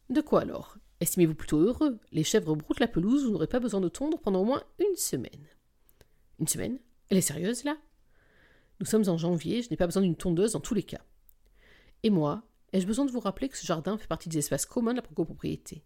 De 0.09 0.21
quoi 0.21 0.41
alors? 0.41 0.77
Estimez-vous 0.99 1.33
plutôt 1.33 1.59
heureux? 1.59 1.99
Les 2.11 2.23
chèvres 2.23 2.55
broutent 2.55 2.79
la 2.79 2.87
pelouse, 2.87 3.25
vous 3.25 3.31
n'aurez 3.31 3.47
pas 3.47 3.59
besoin 3.59 3.81
de 3.81 3.89
tondre 3.89 4.19
pendant 4.19 4.41
au 4.41 4.45
moins 4.45 4.63
une 4.79 4.95
semaine. 4.95 5.47
Une 6.39 6.47
semaine? 6.47 6.79
Elle 7.09 7.17
est 7.17 7.21
sérieuse 7.21 7.63
là? 7.63 7.77
Nous 8.79 8.85
sommes 8.85 9.07
en 9.09 9.17
janvier, 9.17 9.61
je 9.61 9.69
n'ai 9.69 9.77
pas 9.77 9.87
besoin 9.87 10.01
d'une 10.01 10.15
tondeuse 10.15 10.53
dans 10.53 10.59
tous 10.59 10.73
les 10.73 10.83
cas. 10.83 11.01
Et 12.03 12.09
moi, 12.09 12.43
ai-je 12.71 12.87
besoin 12.87 13.05
de 13.05 13.11
vous 13.11 13.19
rappeler 13.19 13.49
que 13.49 13.57
ce 13.57 13.65
jardin 13.65 13.97
fait 13.97 14.07
partie 14.07 14.29
des 14.29 14.37
espaces 14.37 14.65
communs 14.65 14.93
de 14.93 15.01
la 15.01 15.07
copropriété 15.07 15.83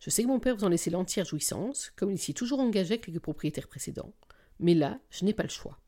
je 0.00 0.08
sais 0.08 0.22
que 0.22 0.28
mon 0.28 0.40
père 0.40 0.56
vous 0.56 0.64
en 0.64 0.70
laissait 0.70 0.90
l'entière 0.90 1.26
jouissance, 1.26 1.92
comme 1.94 2.10
il 2.10 2.18
s'y 2.18 2.30
est 2.30 2.34
toujours 2.34 2.60
engagé 2.60 2.94
avec 2.94 3.06
les 3.06 3.20
propriétaires 3.20 3.68
précédents. 3.68 4.14
Mais 4.58 4.74
là, 4.74 4.98
je 5.10 5.26
n'ai 5.26 5.34
pas 5.34 5.42
le 5.42 5.50
choix. 5.50 5.78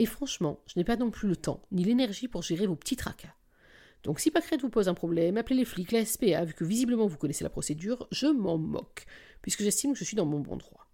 Et 0.00 0.06
franchement, 0.06 0.60
je 0.66 0.74
n'ai 0.76 0.84
pas 0.84 0.96
non 0.96 1.10
plus 1.10 1.28
le 1.28 1.36
temps 1.36 1.62
ni 1.70 1.84
l'énergie 1.84 2.28
pour 2.28 2.42
gérer 2.42 2.66
vos 2.66 2.74
petits 2.74 2.96
tracas. 2.96 3.34
Donc 4.02 4.18
si 4.20 4.30
Pacrette 4.30 4.60
vous 4.60 4.68
pose 4.68 4.88
un 4.88 4.94
problème, 4.94 5.36
appelez 5.36 5.56
les 5.56 5.64
flics, 5.64 5.92
la 5.92 6.04
SPA, 6.04 6.44
vu 6.44 6.54
que 6.54 6.64
visiblement 6.64 7.06
vous 7.06 7.16
connaissez 7.16 7.44
la 7.44 7.50
procédure, 7.50 8.08
je 8.10 8.26
m'en 8.26 8.58
moque, 8.58 9.06
puisque 9.42 9.62
j'estime 9.62 9.92
que 9.92 9.98
je 9.98 10.04
suis 10.04 10.16
dans 10.16 10.26
mon 10.26 10.40
bon 10.40 10.56
droit. 10.56 10.90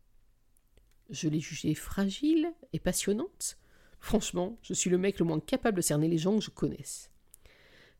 Je 1.10 1.28
l'ai 1.28 1.40
jugée 1.40 1.74
fragile 1.74 2.52
et 2.72 2.78
passionnante. 2.78 3.56
Franchement, 4.02 4.58
je 4.62 4.74
suis 4.74 4.90
le 4.90 4.98
mec 4.98 5.20
le 5.20 5.24
moins 5.24 5.38
capable 5.38 5.76
de 5.76 5.80
cerner 5.80 6.08
les 6.08 6.18
gens 6.18 6.36
que 6.36 6.44
je 6.44 6.50
connaisse. 6.50 7.12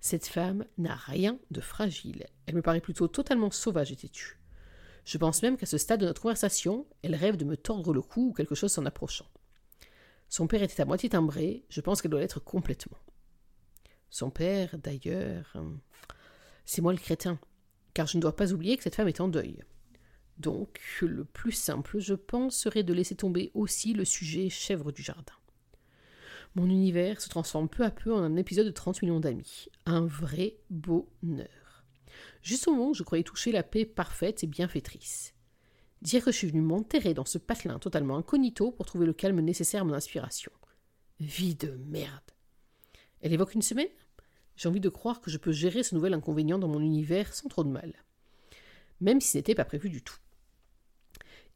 Cette 0.01 0.27
femme 0.27 0.67
n'a 0.77 0.97
rien 0.97 1.39
de 1.53 1.61
fragile. 1.61 2.27
Elle 2.47 2.57
me 2.57 2.61
paraît 2.61 2.81
plutôt 2.81 3.07
totalement 3.07 3.53
sauvage 3.53 3.93
et 3.93 3.97
têtue. 3.97 4.41
Je 5.05 5.17
pense 5.17 5.43
même 5.43 5.57
qu'à 5.57 5.65
ce 5.65 5.79
stade 5.79 6.01
de 6.01 6.07
notre 6.07 6.21
conversation, 6.21 6.89
elle 7.03 7.15
rêve 7.15 7.37
de 7.37 7.45
me 7.45 7.57
tordre 7.57 7.95
le 7.95 8.03
cou 8.03 8.31
ou 8.31 8.33
quelque 8.33 8.57
chose 8.57 8.73
s'en 8.73 8.85
approchant. 8.85 9.29
Son 10.29 10.49
père 10.49 10.65
était 10.65 10.83
à 10.83 10.87
moitié 10.87 11.09
timbré, 11.09 11.65
je 11.69 11.81
pense 11.81 12.03
qu'elle 12.03 12.11
doit 12.11 12.21
l'être 12.21 12.41
complètement. 12.41 12.99
Son 14.11 14.31
père, 14.31 14.77
d'ailleurs. 14.79 15.53
Euh, 15.55 15.71
c'est 16.65 16.83
moi 16.83 16.93
le 16.93 16.99
crétin, 16.99 17.39
car 17.95 18.09
je 18.09 18.17
ne 18.17 18.23
dois 18.23 18.35
pas 18.35 18.53
oublier 18.53 18.77
que 18.77 18.83
cette 18.83 18.97
femme 18.97 19.09
est 19.09 19.21
en 19.21 19.29
deuil. 19.29 19.63
Donc, 20.39 20.81
le 21.01 21.25
plus 21.25 21.53
simple, 21.53 22.01
je 22.01 22.15
pense, 22.15 22.57
serait 22.57 22.83
de 22.83 22.93
laisser 22.93 23.15
tomber 23.15 23.53
aussi 23.55 23.93
le 23.93 24.05
sujet 24.05 24.49
chèvre 24.49 24.91
du 24.91 25.03
jardin. 25.03 25.35
Mon 26.55 26.67
univers 26.67 27.23
se 27.23 27.31
transforme 27.31 27.69
peu 27.69 27.83
à 27.83 27.91
peu 27.91 28.13
en 28.13 28.23
un 28.23 28.37
épisode 28.37 28.67
de 28.67 28.71
30 28.71 29.01
millions 29.01 29.21
d'amis. 29.21 29.69
Un 29.87 30.05
vrai 30.05 30.59
bonheur. 30.69 31.85
Juste 32.43 32.69
au 32.69 32.73
moment 32.73 32.91
où 32.91 32.95
je 32.95 33.03
croyais 33.03 33.25
toucher 33.25 33.53
la 33.53 33.63
paix 33.63 33.87
parfaite 33.87 34.45
et 34.45 34.47
bienfaitrice. 34.47 35.33
Dire 36.03 36.23
que 36.23 36.31
je 36.31 36.37
suis 36.37 36.49
venu 36.49 36.61
m'enterrer 36.61 37.15
dans 37.15 37.25
ce 37.25 37.39
patelin 37.39 37.79
totalement 37.79 38.19
incognito 38.19 38.71
pour 38.71 38.85
trouver 38.85 39.07
le 39.07 39.15
calme 39.15 39.41
nécessaire 39.41 39.81
à 39.81 39.85
mon 39.85 39.95
inspiration. 39.95 40.53
Vie 41.21 41.55
de 41.55 41.71
merde. 41.87 42.33
Elle 43.23 43.33
évoque 43.33 43.55
une 43.55 43.63
semaine? 43.63 43.89
J'ai 44.57 44.69
envie 44.69 44.81
de 44.81 44.91
croire 44.91 45.23
que 45.23 45.31
je 45.31 45.39
peux 45.39 45.53
gérer 45.53 45.83
ce 45.83 45.95
nouvel 45.95 46.13
inconvénient 46.13 46.59
dans 46.59 46.69
mon 46.69 46.81
univers 46.81 47.33
sans 47.33 47.49
trop 47.49 47.65
de 47.65 47.71
mal. 47.71 47.95
Même 49.01 49.23
si 49.23 49.29
ce 49.29 49.39
n'était 49.39 49.55
pas 49.55 49.65
prévu 49.65 49.89
du 49.89 50.03
tout. 50.03 50.19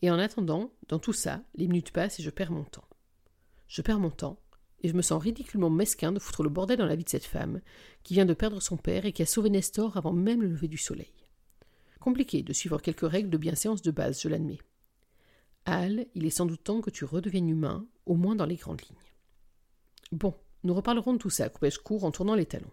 Et 0.00 0.10
en 0.10 0.18
attendant, 0.18 0.72
dans 0.88 0.98
tout 0.98 1.12
ça, 1.12 1.42
les 1.54 1.66
minutes 1.66 1.90
passent 1.90 2.18
et 2.18 2.22
je 2.22 2.30
perds 2.30 2.52
mon 2.52 2.64
temps. 2.64 2.88
Je 3.68 3.82
perds 3.82 4.00
mon 4.00 4.10
temps 4.10 4.40
et 4.82 4.88
je 4.88 4.94
me 4.94 5.02
sens 5.02 5.22
ridiculement 5.22 5.70
mesquin 5.70 6.12
de 6.12 6.18
foutre 6.18 6.42
le 6.42 6.48
bordel 6.48 6.78
dans 6.78 6.86
la 6.86 6.96
vie 6.96 7.04
de 7.04 7.08
cette 7.08 7.24
femme, 7.24 7.60
qui 8.02 8.14
vient 8.14 8.26
de 8.26 8.34
perdre 8.34 8.60
son 8.60 8.76
père 8.76 9.06
et 9.06 9.12
qui 9.12 9.22
a 9.22 9.26
sauvé 9.26 9.50
Nestor 9.50 9.96
avant 9.96 10.12
même 10.12 10.42
le 10.42 10.48
lever 10.48 10.68
du 10.68 10.78
soleil. 10.78 11.12
Compliqué 12.00 12.42
de 12.42 12.52
suivre 12.52 12.80
quelques 12.80 13.08
règles 13.08 13.30
de 13.30 13.38
bienséance 13.38 13.82
de 13.82 13.90
base, 13.90 14.20
je 14.20 14.28
l'admets. 14.28 14.60
Al, 15.64 16.06
il 16.14 16.26
est 16.26 16.30
sans 16.30 16.46
doute 16.46 16.62
temps 16.62 16.80
que 16.80 16.90
tu 16.90 17.04
redeviennes 17.04 17.48
humain, 17.48 17.86
au 18.04 18.14
moins 18.14 18.36
dans 18.36 18.46
les 18.46 18.56
grandes 18.56 18.82
lignes. 18.82 18.96
Bon, 20.12 20.34
nous 20.62 20.74
reparlerons 20.74 21.14
de 21.14 21.18
tout 21.18 21.30
ça, 21.30 21.48
coupai-je 21.48 21.80
court 21.80 22.04
en 22.04 22.12
tournant 22.12 22.36
les 22.36 22.46
talons. 22.46 22.70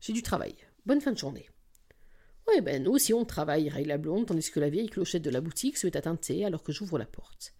J'ai 0.00 0.12
du 0.12 0.22
travail. 0.22 0.54
Bonne 0.86 1.00
fin 1.00 1.12
de 1.12 1.18
journée. 1.18 1.48
Oui, 2.48 2.60
ben 2.60 2.82
nous 2.82 2.90
aussi 2.90 3.14
on 3.14 3.24
travaille, 3.24 3.68
raille 3.70 3.84
la 3.84 3.96
blonde, 3.96 4.26
tandis 4.26 4.50
que 4.50 4.60
la 4.60 4.68
vieille 4.68 4.90
clochette 4.90 5.22
de 5.22 5.30
la 5.30 5.40
boutique 5.40 5.78
se 5.78 5.86
met 5.86 5.96
à 5.96 6.02
teinter 6.02 6.44
alors 6.44 6.62
que 6.62 6.72
j'ouvre 6.72 6.98
la 6.98 7.06
porte. 7.06 7.54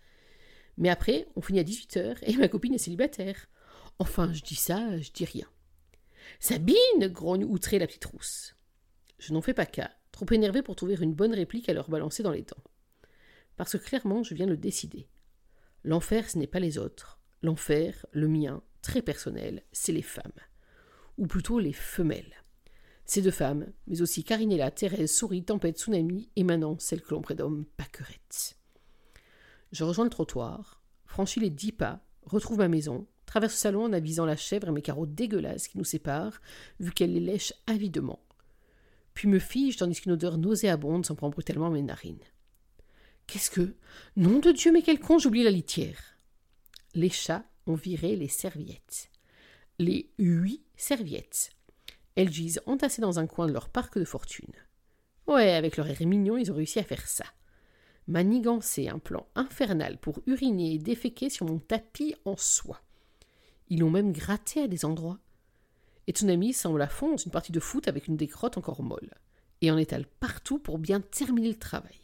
Mais 0.76 0.88
après, 0.88 1.28
on 1.36 1.40
finit 1.40 1.60
à 1.60 1.64
18 1.64 1.96
heures 1.96 2.16
et 2.22 2.36
ma 2.36 2.48
copine 2.48 2.74
est 2.74 2.78
célibataire. 2.78 3.46
Enfin, 3.98 4.32
je 4.32 4.42
dis 4.42 4.54
ça, 4.54 4.98
je 4.98 5.10
dis 5.12 5.24
rien. 5.24 5.46
Sabine 6.40 6.76
grogne 7.02 7.44
outrée 7.44 7.78
la 7.78 7.86
petite 7.86 8.04
rousse. 8.04 8.54
Je 9.18 9.32
n'en 9.32 9.42
fais 9.42 9.54
pas 9.54 9.66
cas, 9.66 9.90
trop 10.12 10.26
énervé 10.30 10.62
pour 10.62 10.76
trouver 10.76 10.96
une 11.00 11.14
bonne 11.14 11.34
réplique 11.34 11.68
à 11.68 11.72
leur 11.74 11.88
balancer 11.88 12.22
dans 12.22 12.32
les 12.32 12.42
dents. 12.42 12.62
Parce 13.56 13.72
que 13.72 13.84
clairement, 13.84 14.22
je 14.22 14.34
viens 14.34 14.46
de 14.46 14.56
décider. 14.56 15.08
L'enfer, 15.84 16.28
ce 16.28 16.38
n'est 16.38 16.46
pas 16.46 16.60
les 16.60 16.78
autres. 16.78 17.20
L'enfer, 17.42 18.06
le 18.12 18.26
mien, 18.26 18.62
très 18.82 19.02
personnel, 19.02 19.62
c'est 19.72 19.92
les 19.92 20.02
femmes. 20.02 20.32
Ou 21.18 21.26
plutôt 21.26 21.58
les 21.58 21.72
femelles. 21.72 22.34
Ces 23.06 23.22
deux 23.22 23.30
femmes, 23.30 23.66
mais 23.86 24.00
aussi 24.00 24.24
Carinella, 24.24 24.70
Thérèse, 24.70 25.14
Souris, 25.14 25.44
Tempête, 25.44 25.78
Tsunami 25.78 26.30
et 26.36 26.42
maintenant 26.42 26.78
celle 26.78 27.02
que 27.02 27.10
l'on 27.10 27.20
prénomme 27.20 27.66
Paquerette. 27.76 28.58
Je 29.72 29.84
rejoins 29.84 30.04
le 30.04 30.10
trottoir, 30.10 30.82
franchis 31.04 31.40
les 31.40 31.50
dix 31.50 31.72
pas, 31.72 32.00
retrouve 32.22 32.58
ma 32.58 32.68
maison, 32.68 33.06
traverse 33.26 33.54
le 33.54 33.58
salon 33.58 33.84
en 33.84 33.92
avisant 33.92 34.26
la 34.26 34.36
chèvre 34.36 34.68
et 34.68 34.72
mes 34.72 34.82
carreaux 34.82 35.06
dégueulasses 35.06 35.68
qui 35.68 35.78
nous 35.78 35.84
séparent, 35.84 36.40
vu 36.80 36.92
qu'elle 36.92 37.12
les 37.12 37.20
lèche 37.20 37.52
avidement. 37.66 38.20
Puis 39.14 39.28
me 39.28 39.38
fige 39.38 39.76
tandis 39.76 40.00
qu'une 40.00 40.12
odeur 40.12 40.38
nauséabonde 40.38 41.06
s'en 41.06 41.14
prend 41.14 41.30
brutalement 41.30 41.70
mes 41.70 41.82
narines. 41.82 42.18
Qu'est-ce 43.26 43.50
que? 43.50 43.74
Nom 44.16 44.38
de 44.38 44.52
Dieu, 44.52 44.72
mais 44.72 44.82
quel 44.82 45.00
con, 45.00 45.18
j'oublie 45.18 45.44
la 45.44 45.50
litière. 45.50 46.18
Les 46.94 47.10
chats 47.10 47.44
ont 47.66 47.74
viré 47.74 48.16
les 48.16 48.28
serviettes. 48.28 49.10
Les 49.78 50.12
huit 50.18 50.62
serviettes. 50.76 51.50
Elles 52.16 52.30
gisent 52.30 52.62
entassées 52.66 53.02
dans 53.02 53.18
un 53.18 53.26
coin 53.26 53.46
de 53.46 53.52
leur 53.52 53.68
parc 53.68 53.98
de 53.98 54.04
fortune. 54.04 54.52
Ouais, 55.26 55.52
avec 55.52 55.76
leur 55.76 55.88
air 55.88 56.06
mignon, 56.06 56.36
ils 56.36 56.52
ont 56.52 56.56
réussi 56.56 56.78
à 56.78 56.84
faire 56.84 57.08
ça. 57.08 57.24
Manigancer 58.06 58.88
un 58.88 58.98
plan 58.98 59.26
infernal 59.34 59.98
pour 59.98 60.20
uriner 60.26 60.74
et 60.74 60.78
déféquer 60.78 61.30
sur 61.30 61.46
mon 61.46 61.58
tapis 61.58 62.14
en 62.24 62.36
soie. 62.36 62.83
Ils 63.68 63.80
l'ont 63.80 63.90
même 63.90 64.12
gratté 64.12 64.62
à 64.62 64.68
des 64.68 64.84
endroits. 64.84 65.18
Et 66.06 66.12
Tsunami 66.12 66.52
semble 66.52 66.82
à 66.82 66.88
fond 66.88 67.10
dans 67.10 67.16
une 67.16 67.32
partie 67.32 67.52
de 67.52 67.60
foot 67.60 67.88
avec 67.88 68.08
une 68.08 68.16
décrotte 68.16 68.58
encore 68.58 68.82
molle, 68.82 69.14
et 69.60 69.70
en 69.70 69.78
étale 69.78 70.06
partout 70.20 70.58
pour 70.58 70.78
bien 70.78 71.00
terminer 71.00 71.48
le 71.48 71.58
travail. 71.58 71.98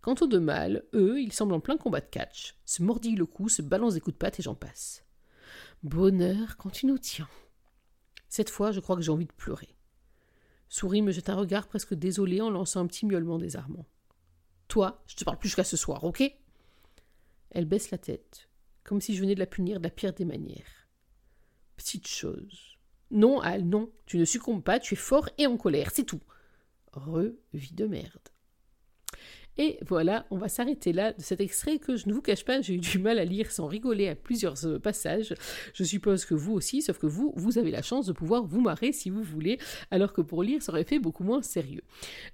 Quant 0.00 0.14
aux 0.20 0.28
deux 0.28 0.40
mâles, 0.40 0.84
eux, 0.94 1.20
ils 1.20 1.32
semblent 1.32 1.54
en 1.54 1.60
plein 1.60 1.76
combat 1.76 2.00
de 2.00 2.06
catch, 2.06 2.54
se 2.64 2.82
mordillent 2.82 3.16
le 3.16 3.26
cou, 3.26 3.48
se 3.48 3.60
balancent 3.60 3.94
des 3.94 4.00
coups 4.00 4.14
de 4.14 4.18
patte 4.18 4.38
et 4.38 4.42
j'en 4.42 4.54
passe. 4.54 5.04
Bonheur 5.82 6.56
quand 6.56 6.70
tu 6.70 6.86
nous 6.86 6.98
tiens. 6.98 7.28
Cette 8.28 8.50
fois, 8.50 8.70
je 8.70 8.78
crois 8.78 8.94
que 8.94 9.02
j'ai 9.02 9.10
envie 9.10 9.26
de 9.26 9.32
pleurer. 9.32 9.76
Souris 10.68 11.02
me 11.02 11.10
jette 11.10 11.28
un 11.28 11.36
regard 11.36 11.66
presque 11.66 11.94
désolé 11.94 12.40
en 12.40 12.50
lançant 12.50 12.80
un 12.80 12.86
petit 12.86 13.06
miaulement 13.06 13.38
désarmant. 13.38 13.86
Toi, 14.68 15.02
je 15.06 15.16
te 15.16 15.24
parle 15.24 15.38
plus 15.38 15.48
jusqu'à 15.48 15.64
ce 15.64 15.76
soir, 15.76 16.04
ok? 16.04 16.22
Elle 17.50 17.64
baisse 17.64 17.90
la 17.90 17.98
tête, 17.98 18.48
comme 18.86 19.00
si 19.00 19.14
je 19.14 19.20
venais 19.20 19.34
de 19.34 19.40
la 19.40 19.46
punir 19.46 19.78
de 19.78 19.84
la 19.84 19.90
pire 19.90 20.14
des 20.14 20.24
manières. 20.24 20.88
Petite 21.76 22.06
chose. 22.06 22.78
Non, 23.10 23.40
Al, 23.40 23.64
non, 23.64 23.90
tu 24.06 24.16
ne 24.16 24.24
succombes 24.24 24.62
pas, 24.62 24.78
tu 24.78 24.94
es 24.94 24.96
fort 24.96 25.28
et 25.38 25.46
en 25.46 25.56
colère, 25.56 25.90
c'est 25.92 26.04
tout. 26.04 26.22
Re 26.92 27.32
vie 27.52 27.74
de 27.74 27.86
merde. 27.86 28.28
Et 29.58 29.78
voilà, 29.86 30.26
on 30.30 30.36
va 30.36 30.48
s'arrêter 30.48 30.92
là 30.92 31.12
de 31.12 31.22
cet 31.22 31.40
extrait 31.40 31.78
que 31.78 31.96
je 31.96 32.08
ne 32.08 32.12
vous 32.12 32.20
cache 32.20 32.44
pas, 32.44 32.60
j'ai 32.60 32.74
eu 32.74 32.78
du 32.78 32.98
mal 32.98 33.18
à 33.18 33.24
lire 33.24 33.50
sans 33.50 33.66
rigoler 33.66 34.08
à 34.08 34.14
plusieurs 34.14 34.66
euh, 34.66 34.78
passages. 34.78 35.34
Je 35.72 35.84
suppose 35.84 36.24
que 36.26 36.34
vous 36.34 36.52
aussi, 36.52 36.82
sauf 36.82 36.98
que 36.98 37.06
vous, 37.06 37.32
vous 37.36 37.58
avez 37.58 37.70
la 37.70 37.82
chance 37.82 38.06
de 38.06 38.12
pouvoir 38.12 38.44
vous 38.44 38.60
marrer 38.60 38.92
si 38.92 39.08
vous 39.08 39.22
voulez, 39.22 39.58
alors 39.90 40.12
que 40.12 40.20
pour 40.20 40.42
lire, 40.42 40.62
ça 40.62 40.72
aurait 40.72 40.84
fait 40.84 40.98
beaucoup 40.98 41.24
moins 41.24 41.40
sérieux. 41.40 41.82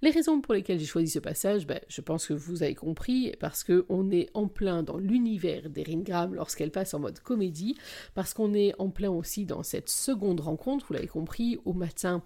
Les 0.03 0.11
raisons 0.11 0.41
pour 0.41 0.55
lesquelles 0.55 0.81
j'ai 0.81 0.87
choisi 0.87 1.11
ce 1.11 1.21
passage, 1.21 1.67
ben, 1.67 1.81
je 1.89 2.01
pense 2.01 2.27
que 2.27 2.35
vous 2.35 2.63
avez 2.63 2.75
compris, 2.75 3.33
parce 3.39 3.63
qu'on 3.63 4.11
est 4.11 4.29
en 4.35 4.49
plein 4.49 4.83
dans 4.83 4.97
l'univers 4.97 5.71
d'Erin 5.71 6.01
Graham 6.01 6.35
lorsqu'elle 6.35 6.73
passe 6.73 6.93
en 6.95 6.99
mode 6.99 7.21
comédie, 7.21 7.77
parce 8.15 8.35
qu'on 8.35 8.53
est 8.53 8.75
en 8.81 8.91
plein 8.91 9.11
aussi 9.11 9.47
dans 9.47 9.63
cette 9.63 9.89
seconde 9.89 10.41
rencontre, 10.41 10.87
vous 10.89 10.95
l'avez 10.95 11.07
compris, 11.07 11.59
au 11.65 11.73
matin, 11.73 12.23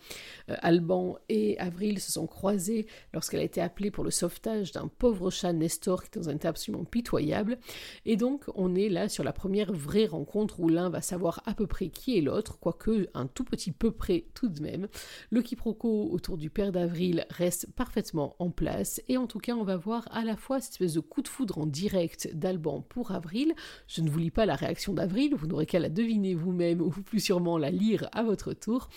euh, 0.49 0.57
Alban 0.61 1.19
et 1.29 1.59
Avril 1.59 2.01
se 2.01 2.13
sont 2.13 2.27
croisés 2.27 2.87
lorsqu'elle 3.13 3.41
a 3.41 3.45
été 3.45 3.61
appelée 3.61 3.91
pour 3.91 4.05
le 4.05 4.11
sauvetage 4.11 4.73
d'un 4.73 4.86
pauvre 4.89 5.31
chat 5.31 5.53
Nestor 5.53 6.03
qui 6.03 6.19
est 6.19 6.23
dans 6.23 6.29
un 6.29 6.37
état 6.37 6.49
absolument 6.49 6.85
pitoyable. 6.85 7.59
Et 8.05 8.17
donc, 8.17 8.45
on 8.55 8.75
est 8.75 8.89
là 8.89 9.09
sur 9.09 9.25
la 9.25 9.33
première 9.33 9.73
vraie 9.73 10.07
rencontre 10.07 10.61
où 10.61 10.69
l'un 10.69 10.89
va 10.89 11.03
savoir 11.03 11.43
à 11.47 11.55
peu 11.55 11.67
près 11.67 11.89
qui 11.89 12.17
est 12.17 12.21
l'autre, 12.21 12.59
quoique 12.59 13.09
un 13.15 13.27
tout 13.27 13.45
petit 13.45 13.73
peu 13.73 13.91
près 13.91 14.27
tout 14.35 14.49
de 14.49 14.61
même. 14.61 14.89
Le 15.31 15.43
quiproquo 15.43 16.09
autour 16.11 16.37
du 16.37 16.51
père 16.51 16.73
d'Avril 16.73 17.27
reste 17.31 17.69
parfaitement 17.75 18.37
en 18.39 18.51
place. 18.51 19.01
Et 19.09 19.17
en 19.17 19.27
tout 19.27 19.39
cas, 19.39 19.55
on 19.55 19.65
va 19.65 19.77
voir 19.77 20.09
à 20.11 20.25
la 20.25 20.37
fois 20.37 20.61
cette 20.61 20.73
espèce 20.73 20.95
de 20.95 21.01
coup 21.01 21.23
de 21.23 21.29
foudre 21.29 21.59
en 21.59 21.67
direct 21.67 22.31
d'Alban 22.35 22.83
pour 22.89 23.11
Avril. 23.11 23.55
Je 23.89 24.01
ne 24.01 24.11
vous 24.11 24.19
lis 24.19 24.31
pas 24.31 24.47
la 24.47 24.55
réaction 24.55 24.93
d'Avril, 24.93 25.35
vous 25.35 25.47
n'aurez 25.47 25.67
qu'à 25.67 25.79
la 25.79 25.89
deviner 25.89 26.35
vous-même 26.35 26.81
ou 26.81 26.91
plus 26.91 27.21
sûrement 27.21 27.59
la 27.59 27.71
lire 27.71 28.09
à 28.13 28.23
votre 28.23 28.53
tour. 28.53 28.89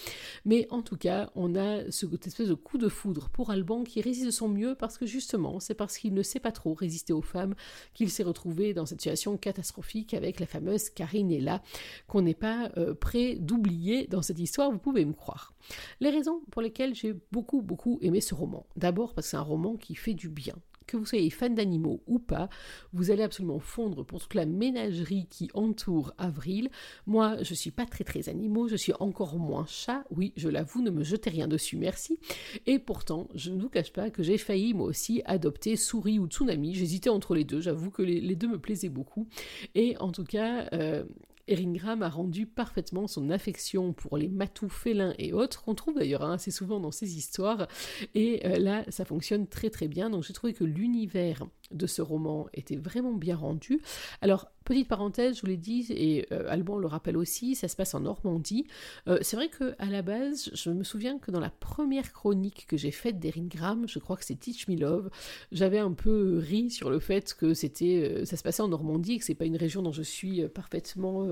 Mais 0.45 0.67
en 0.69 0.81
tout 0.81 0.97
cas, 0.97 1.31
on 1.35 1.55
a 1.55 1.89
ce 1.91 2.05
espèce 2.27 2.47
de 2.47 2.53
coup 2.53 2.77
de 2.77 2.89
foudre 2.89 3.29
pour 3.29 3.49
Alban 3.49 3.83
qui 3.83 4.01
résiste 4.01 4.25
de 4.25 4.31
son 4.31 4.49
mieux 4.49 4.75
parce 4.75 4.97
que 4.97 5.05
justement, 5.05 5.59
c'est 5.59 5.73
parce 5.79 5.97
qu'il 5.97 6.13
ne 6.13 6.23
sait 6.23 6.41
pas 6.41 6.51
trop 6.51 6.73
résister 6.73 7.13
aux 7.13 7.21
femmes 7.21 7.55
qu'il 7.93 8.09
s'est 8.09 8.23
retrouvé 8.23 8.73
dans 8.73 8.85
cette 8.85 8.99
situation 8.99 9.37
catastrophique 9.37 10.13
avec 10.13 10.41
la 10.41 10.45
fameuse 10.45 10.89
Karinella 10.89 11.63
qu'on 12.07 12.21
n'est 12.21 12.33
pas 12.33 12.69
euh, 12.75 12.93
prêt 12.93 13.37
d'oublier 13.39 14.05
dans 14.07 14.21
cette 14.21 14.39
histoire, 14.39 14.71
vous 14.71 14.77
pouvez 14.77 15.05
me 15.05 15.13
croire. 15.13 15.53
Les 16.01 16.09
raisons 16.09 16.41
pour 16.51 16.61
lesquelles 16.61 16.95
j'ai 16.95 17.15
beaucoup 17.31 17.61
beaucoup 17.61 17.97
aimé 18.01 18.19
ce 18.19 18.35
roman. 18.35 18.65
D'abord 18.75 19.13
parce 19.13 19.27
que 19.27 19.31
c'est 19.31 19.37
un 19.37 19.41
roman 19.41 19.77
qui 19.77 19.95
fait 19.95 20.13
du 20.13 20.27
bien 20.27 20.55
que 20.89 20.97
vous 20.97 21.05
soyez 21.05 21.29
fan 21.29 21.55
d'animaux 21.55 22.01
ou 22.07 22.19
pas, 22.19 22.49
vous 22.93 23.11
allez 23.11 23.23
absolument 23.23 23.59
fondre 23.59 24.05
pour 24.05 24.19
toute 24.19 24.33
la 24.33 24.45
ménagerie 24.45 25.27
qui 25.29 25.49
entoure 25.53 26.13
Avril. 26.17 26.69
Moi, 27.05 27.37
je 27.43 27.53
suis 27.53 27.71
pas 27.71 27.85
très 27.85 28.03
très 28.03 28.29
animaux, 28.29 28.67
je 28.67 28.75
suis 28.75 28.93
encore 28.99 29.37
moins 29.37 29.65
chat, 29.67 30.03
oui, 30.11 30.33
je 30.35 30.49
l'avoue, 30.49 30.81
ne 30.81 30.89
me 30.89 31.03
jetez 31.03 31.29
rien 31.29 31.47
dessus, 31.47 31.77
merci. 31.77 32.19
Et 32.65 32.79
pourtant, 32.79 33.27
je 33.35 33.51
ne 33.51 33.61
vous 33.61 33.69
cache 33.69 33.93
pas 33.93 34.09
que 34.09 34.23
j'ai 34.23 34.37
failli 34.37 34.73
moi 34.73 34.87
aussi 34.87 35.21
adopter 35.25 35.75
Souris 35.75 36.19
ou 36.19 36.27
Tsunami, 36.27 36.73
j'hésitais 36.73 37.09
entre 37.09 37.35
les 37.35 37.43
deux, 37.43 37.61
j'avoue 37.61 37.91
que 37.91 38.01
les, 38.01 38.35
deux 38.35 38.47
me 38.47 38.59
plaisaient 38.59 38.89
beaucoup. 38.89 39.27
Et 39.75 39.97
en 39.97 40.11
tout 40.11 40.23
cas, 40.23 40.67
euh, 40.73 41.03
Eringram 41.49 42.03
a 42.03 42.09
rendu 42.09 42.45
parfaitement 42.45 43.07
son 43.07 43.29
affection 43.29 43.93
pour 43.93 44.17
les 44.17 44.27
matous 44.27 44.69
félins 44.69 45.13
et 45.17 45.33
autres, 45.33 45.63
qu'on 45.63 45.75
trouve 45.75 45.95
d'ailleurs 45.95 46.23
hein, 46.23 46.33
assez 46.33 46.51
souvent 46.51 46.79
dans 46.79 46.91
ses 46.91 47.17
histoires, 47.17 47.67
et 48.15 48.45
euh, 48.45 48.57
là 48.57 48.83
ça 48.89 49.05
fonctionne 49.05 49.47
très 49.47 49.69
très 49.69 49.87
bien, 49.87 50.09
donc 50.09 50.23
j'ai 50.23 50.33
trouvé 50.33 50.53
que 50.53 50.63
l'univers 50.63 51.45
de 51.71 51.87
ce 51.87 52.01
roman 52.01 52.47
était 52.53 52.75
vraiment 52.75 53.13
bien 53.13 53.35
rendu. 53.35 53.81
Alors, 54.21 54.51
petite 54.69 54.87
parenthèse, 54.87 55.37
je 55.37 55.41
vous 55.41 55.47
l'ai 55.47 55.57
dit, 55.57 55.87
et 55.89 56.27
euh, 56.31 56.45
Alban 56.47 56.77
le 56.77 56.87
rappelle 56.87 57.17
aussi, 57.17 57.55
ça 57.55 57.67
se 57.67 57.75
passe 57.75 57.93
en 57.95 58.01
Normandie. 58.01 58.67
Euh, 59.07 59.17
c'est 59.21 59.35
vrai 59.35 59.49
que 59.49 59.75
à 59.79 59.87
la 59.87 60.01
base, 60.01 60.51
je 60.53 60.69
me 60.69 60.83
souviens 60.83 61.17
que 61.17 61.31
dans 61.31 61.39
la 61.39 61.49
première 61.49 62.13
chronique 62.13 62.67
que 62.67 62.77
j'ai 62.77 62.91
faite 62.91 63.19
d'Erin 63.19 63.47
Graham, 63.47 63.87
je 63.87 63.99
crois 63.99 64.15
que 64.15 64.23
c'est 64.23 64.35
Teach 64.35 64.67
Me 64.67 64.75
Love, 64.75 65.09
j'avais 65.51 65.79
un 65.79 65.93
peu 65.93 66.37
ri 66.37 66.69
sur 66.69 66.91
le 66.91 66.99
fait 66.99 67.33
que 67.33 67.53
c'était, 67.53 68.19
euh, 68.19 68.25
ça 68.25 68.37
se 68.37 68.43
passait 68.43 68.61
en 68.61 68.67
Normandie, 68.67 69.13
et 69.13 69.17
que 69.17 69.25
c'est 69.25 69.33
pas 69.33 69.45
une 69.45 69.57
région 69.57 69.81
dont 69.81 69.91
je 69.91 70.03
suis 70.03 70.47
parfaitement 70.47 71.27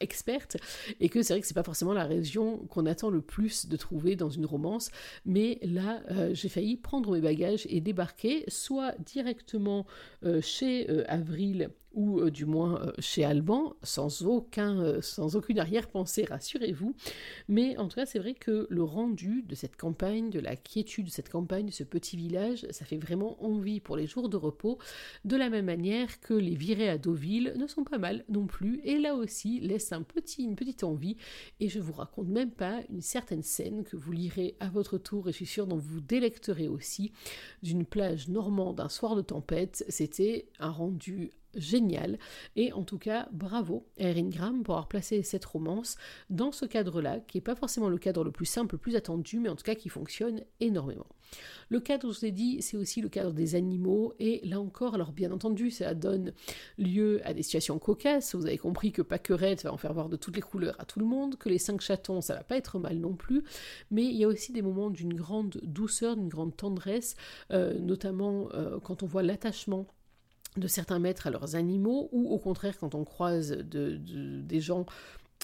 experte, 0.00 0.56
et 1.00 1.08
que 1.08 1.22
c'est 1.22 1.34
vrai 1.34 1.40
que 1.42 1.46
c'est 1.46 1.54
pas 1.54 1.62
forcément 1.62 1.92
la 1.92 2.04
région 2.04 2.58
qu'on 2.68 2.86
attend 2.86 3.10
le 3.10 3.20
plus 3.20 3.68
de 3.68 3.76
trouver 3.76 4.16
dans 4.16 4.30
une 4.30 4.46
romance, 4.46 4.90
mais 5.26 5.58
là, 5.62 6.02
j'ai 6.32 6.48
failli 6.48 6.76
prendre 6.76 7.12
mes 7.12 7.20
bagages 7.20 7.66
et 7.68 7.80
débarquer, 7.80 8.44
soit 8.48 8.94
directement 9.04 9.86
euh, 10.24 10.40
chez 10.40 10.90
euh, 10.90 11.04
Avril 11.08 11.70
ou 11.92 12.20
euh, 12.20 12.30
du 12.30 12.44
moins 12.44 12.80
euh, 12.80 12.92
chez 12.98 13.24
Alban, 13.24 13.74
euh, 14.58 15.00
sans 15.02 15.36
aucune 15.36 15.58
arrière-pensée, 15.58 16.24
rassurez-vous. 16.24 16.94
Mais 17.48 17.76
en 17.76 17.88
tout 17.88 17.96
cas, 17.96 18.06
c'est 18.06 18.18
vrai 18.18 18.34
que 18.34 18.66
le 18.70 18.82
rendu 18.82 19.42
de 19.42 19.54
cette 19.54 19.76
campagne, 19.76 20.30
de 20.30 20.40
la 20.40 20.56
quiétude 20.56 21.06
de 21.06 21.10
cette 21.10 21.28
campagne, 21.28 21.66
de 21.66 21.72
ce 21.72 21.84
petit 21.84 22.16
village, 22.16 22.66
ça 22.70 22.84
fait 22.84 22.98
vraiment 22.98 23.42
envie 23.44 23.80
pour 23.80 23.96
les 23.96 24.06
jours 24.06 24.28
de 24.28 24.36
repos, 24.36 24.78
de 25.24 25.36
la 25.36 25.50
même 25.50 25.66
manière 25.66 26.20
que 26.20 26.34
les 26.34 26.54
virées 26.54 26.88
à 26.88 26.98
Deauville 26.98 27.54
ne 27.56 27.66
sont 27.66 27.84
pas 27.84 27.98
mal 27.98 28.24
non 28.28 28.46
plus, 28.46 28.80
et 28.84 28.98
là 28.98 29.14
aussi 29.14 29.60
laisse 29.60 29.92
un 29.92 30.02
petit, 30.02 30.44
une 30.44 30.56
petite 30.56 30.84
envie, 30.84 31.16
et 31.60 31.68
je 31.68 31.80
vous 31.80 31.92
raconte 31.92 32.28
même 32.28 32.50
pas 32.50 32.80
une 32.90 33.00
certaine 33.00 33.42
scène 33.42 33.84
que 33.84 33.96
vous 33.96 34.12
lirez 34.12 34.56
à 34.60 34.68
votre 34.68 34.98
tour, 34.98 35.28
et 35.28 35.32
je 35.32 35.36
suis 35.36 35.46
sûre 35.46 35.66
dont 35.66 35.76
vous 35.76 36.00
délecterez 36.00 36.68
aussi, 36.68 37.12
d'une 37.62 37.84
plage 37.84 38.28
normande 38.28 38.80
un 38.80 38.88
soir 38.88 39.16
de 39.16 39.22
tempête, 39.22 39.84
c'était 39.88 40.48
un 40.58 40.70
rendu 40.70 41.32
génial. 41.54 42.18
Et 42.56 42.72
en 42.72 42.84
tout 42.84 42.98
cas, 42.98 43.28
bravo 43.32 43.86
Erin 43.96 44.28
Graham 44.28 44.62
pour 44.62 44.74
avoir 44.74 44.88
placé 44.88 45.22
cette 45.22 45.44
romance 45.44 45.96
dans 46.30 46.52
ce 46.52 46.66
cadre-là, 46.66 47.20
qui 47.20 47.36
n'est 47.36 47.42
pas 47.42 47.54
forcément 47.54 47.88
le 47.88 47.98
cadre 47.98 48.24
le 48.24 48.30
plus 48.30 48.46
simple, 48.46 48.74
le 48.74 48.78
plus 48.78 48.96
attendu, 48.96 49.38
mais 49.38 49.48
en 49.48 49.56
tout 49.56 49.64
cas 49.64 49.74
qui 49.74 49.88
fonctionne 49.88 50.42
énormément. 50.60 51.06
Le 51.68 51.80
cadre, 51.80 52.10
je 52.10 52.18
vous 52.18 52.24
ai 52.24 52.30
dit, 52.30 52.62
c'est 52.62 52.76
aussi 52.76 53.02
le 53.02 53.08
cadre 53.08 53.32
des 53.32 53.54
animaux, 53.54 54.14
et 54.18 54.40
là 54.46 54.60
encore, 54.60 54.94
alors 54.94 55.12
bien 55.12 55.30
entendu, 55.30 55.70
ça 55.70 55.94
donne 55.94 56.32
lieu 56.78 57.20
à 57.24 57.34
des 57.34 57.42
situations 57.42 57.78
cocasses. 57.78 58.34
Vous 58.34 58.46
avez 58.46 58.56
compris 58.56 58.92
que 58.92 59.02
Pacquerette 59.02 59.64
va 59.64 59.72
en 59.72 59.76
faire 59.76 59.92
voir 59.92 60.08
de 60.08 60.16
toutes 60.16 60.36
les 60.36 60.42
couleurs 60.42 60.76
à 60.78 60.86
tout 60.86 60.98
le 60.98 61.04
monde, 61.04 61.36
que 61.36 61.48
les 61.48 61.58
cinq 61.58 61.80
chatons, 61.80 62.22
ça 62.22 62.34
va 62.34 62.42
pas 62.42 62.56
être 62.56 62.78
mal 62.78 62.98
non 62.98 63.14
plus, 63.14 63.44
mais 63.90 64.04
il 64.04 64.16
y 64.16 64.24
a 64.24 64.28
aussi 64.28 64.52
des 64.52 64.62
moments 64.62 64.90
d'une 64.90 65.12
grande 65.12 65.60
douceur, 65.62 66.16
d'une 66.16 66.28
grande 66.28 66.56
tendresse, 66.56 67.16
euh, 67.52 67.78
notamment 67.78 68.48
euh, 68.54 68.78
quand 68.80 69.02
on 69.02 69.06
voit 69.06 69.22
l'attachement 69.22 69.86
de 70.58 70.68
certains 70.68 70.98
maîtres 70.98 71.26
à 71.26 71.30
leurs 71.30 71.56
animaux, 71.56 72.08
ou 72.12 72.30
au 72.30 72.38
contraire 72.38 72.78
quand 72.78 72.94
on 72.94 73.04
croise 73.04 73.52
des 73.52 74.60
gens 74.60 74.86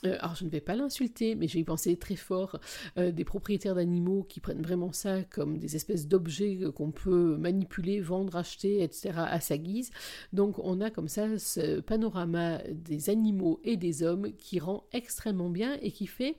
euh, 0.05 0.17
alors 0.21 0.35
je 0.35 0.45
ne 0.45 0.51
vais 0.51 0.61
pas 0.61 0.75
l'insulter, 0.75 1.35
mais 1.35 1.49
je 1.49 1.55
vais 1.55 1.61
y 1.61 1.65
penser 1.65 1.97
très 1.97 2.17
fort, 2.17 2.59
euh, 2.99 3.13
des 3.13 3.25
propriétaires 3.25 3.75
d'animaux 3.75 4.25
qui 4.25 4.41
prennent 4.41 4.63
vraiment 4.63 4.93
ça 4.93 5.23
comme 5.25 5.59
des 5.59 5.77
espèces 5.77 6.09
d'objets 6.09 6.59
qu'on 6.75 6.91
peut 6.91 7.37
manipuler, 7.37 8.01
vendre, 8.01 8.37
acheter, 8.37 8.83
etc. 8.83 9.13
à 9.17 9.41
sa 9.41 9.57
guise. 9.57 9.91
Donc 10.33 10.59
on 10.59 10.81
a 10.81 10.91
comme 10.91 11.09
ça 11.09 11.39
ce 11.39 11.81
panorama 11.81 12.59
des 12.69 13.11
animaux 13.11 13.61
et 13.65 13.77
des 13.77 14.03
hommes 14.03 14.33
qui 14.37 14.59
rend 14.59 14.85
extrêmement 14.93 15.51
bien 15.51 15.79
et 15.81 15.91
qui 15.91 16.07
fait 16.07 16.37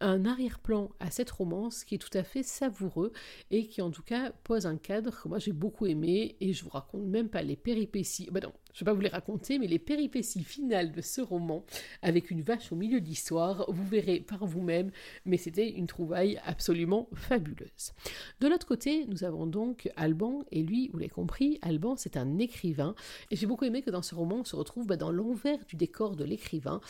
un 0.00 0.24
arrière-plan 0.24 0.90
à 1.00 1.10
cette 1.10 1.30
romance 1.30 1.84
qui 1.84 1.94
est 1.94 1.98
tout 1.98 2.16
à 2.16 2.22
fait 2.22 2.42
savoureux 2.42 3.12
et 3.50 3.66
qui 3.66 3.82
en 3.82 3.90
tout 3.90 4.02
cas 4.02 4.32
pose 4.44 4.66
un 4.66 4.76
cadre 4.76 5.22
que 5.22 5.28
moi 5.28 5.38
j'ai 5.38 5.52
beaucoup 5.52 5.86
aimé 5.86 6.36
et 6.40 6.52
je 6.52 6.64
vous 6.64 6.70
raconte 6.70 7.04
même 7.04 7.28
pas 7.28 7.42
les 7.42 7.56
péripéties. 7.56 8.28
Bah 8.30 8.40
non, 8.42 8.52
je 8.76 8.80
vais 8.84 8.90
pas 8.90 8.92
vous 8.92 9.00
les 9.00 9.08
raconter, 9.08 9.58
mais 9.58 9.68
les 9.68 9.78
péripéties 9.78 10.44
finales 10.44 10.92
de 10.92 11.00
ce 11.00 11.22
roman, 11.22 11.64
avec 12.02 12.30
une 12.30 12.42
vache 12.42 12.72
au 12.72 12.76
milieu 12.76 13.00
de 13.00 13.06
l'histoire, 13.06 13.64
vous 13.68 13.86
verrez 13.86 14.20
par 14.20 14.44
vous-même, 14.44 14.90
mais 15.24 15.38
c'était 15.38 15.70
une 15.70 15.86
trouvaille 15.86 16.38
absolument 16.44 17.08
fabuleuse. 17.14 17.94
De 18.40 18.48
l'autre 18.48 18.66
côté, 18.66 19.06
nous 19.06 19.24
avons 19.24 19.46
donc 19.46 19.90
Alban, 19.96 20.44
et 20.52 20.62
lui, 20.62 20.90
vous 20.92 20.98
l'avez 20.98 21.08
compris, 21.08 21.58
Alban, 21.62 21.96
c'est 21.96 22.18
un 22.18 22.36
écrivain, 22.36 22.94
et 23.30 23.36
j'ai 23.36 23.46
beaucoup 23.46 23.64
aimé 23.64 23.80
que 23.80 23.90
dans 23.90 24.02
ce 24.02 24.14
roman, 24.14 24.40
on 24.40 24.44
se 24.44 24.56
retrouve 24.56 24.86
bah, 24.86 24.96
dans 24.96 25.10
l'envers 25.10 25.64
du 25.64 25.76
décor 25.76 26.14
de 26.14 26.24
l'écrivain, 26.24 26.82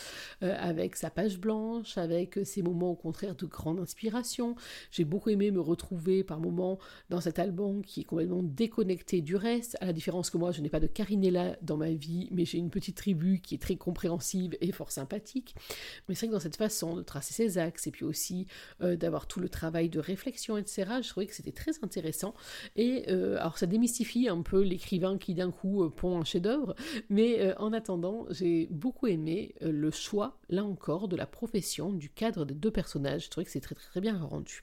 euh, 0.43 0.57
avec 0.59 0.97
sa 0.97 1.09
page 1.09 1.39
blanche, 1.39 1.99
avec 1.99 2.41
ses 2.43 2.63
moments 2.63 2.96
au 2.97 3.03
contraire 3.03 3.35
de 3.35 3.45
grande 3.45 3.79
inspiration. 3.79 4.57
J'ai 4.91 5.05
beaucoup 5.05 5.29
aimé 5.29 5.51
me 5.51 5.61
retrouver 5.61 6.25
par 6.25 6.41
moments 6.41 6.79
dans 7.11 7.21
cet 7.21 7.39
Alban 7.39 7.83
qui 7.83 8.01
est 8.01 8.05
complètement 8.05 8.43
déconnecté 8.43 9.21
du 9.21 9.37
reste, 9.37 9.77
à 9.83 9.87
la 9.87 9.93
différence 9.93 10.31
que 10.31 10.39
moi, 10.39 10.51
je 10.51 10.63
n'ai 10.63 10.71
pas 10.71 10.81
de 10.81 10.87
Carinella 10.87 11.57
dans 11.61 11.77
ma 11.77 11.91
vie, 11.91 12.29
mais 12.31 12.47
j'ai 12.47 12.57
une 12.59 12.71
petite 12.71 12.97
tribu 12.97 13.41
qui 13.41 13.55
est 13.55 13.59
très 13.59 13.77
compréhensive 13.77 14.57
et 14.63 14.73
fort 14.73 14.91
sympathique. 14.91 15.55
Mais 16.09 16.15
c'est 16.15 16.27
vrai 16.27 16.29
que 16.29 16.37
dans 16.37 16.41
cette 16.41 16.57
façon 16.57 16.97
de 16.97 17.03
tracer 17.03 17.35
ses 17.35 17.59
axes 17.59 17.87
et 17.87 17.91
puis 17.91 18.05
aussi 18.05 18.47
euh, 18.83 18.97
d'avoir 18.97 19.27
tout 19.27 19.41
le 19.41 19.49
travail 19.49 19.91
de 19.91 20.01
réflexion, 20.01 20.57
etc., 20.57 20.85
je 21.03 21.09
trouvais 21.11 21.27
que 21.27 21.35
c'était 21.35 21.53
très 21.53 21.73
intéressant. 21.83 22.35
Et 22.77 23.05
euh, 23.09 23.37
alors 23.37 23.59
ça 23.59 23.67
démystifie 23.67 24.29
un 24.29 24.41
peu 24.41 24.63
l'écrivain 24.63 25.19
qui 25.19 25.35
d'un 25.35 25.51
coup 25.51 25.85
euh, 25.85 25.91
pond 25.91 26.19
un 26.19 26.25
chef-d'œuvre, 26.25 26.75
mais 27.11 27.55
en 27.59 27.73
attendant, 27.73 28.27
j'ai 28.31 28.69
beaucoup 28.71 29.07
aimé 29.07 29.55
le 29.61 29.91
choix, 29.91 30.39
là 30.49 30.65
encore, 30.65 31.09
de 31.09 31.17
la 31.17 31.27
profession, 31.27 31.93
du 31.93 32.09
cadre 32.09 32.45
des 32.45 32.55
deux 32.55 32.71
Je 32.95 33.29
trouvais 33.29 33.45
que 33.45 33.51
c'est 33.51 33.61
très 33.61 33.75
très 33.75 34.01
bien 34.01 34.19
rendu. 34.19 34.63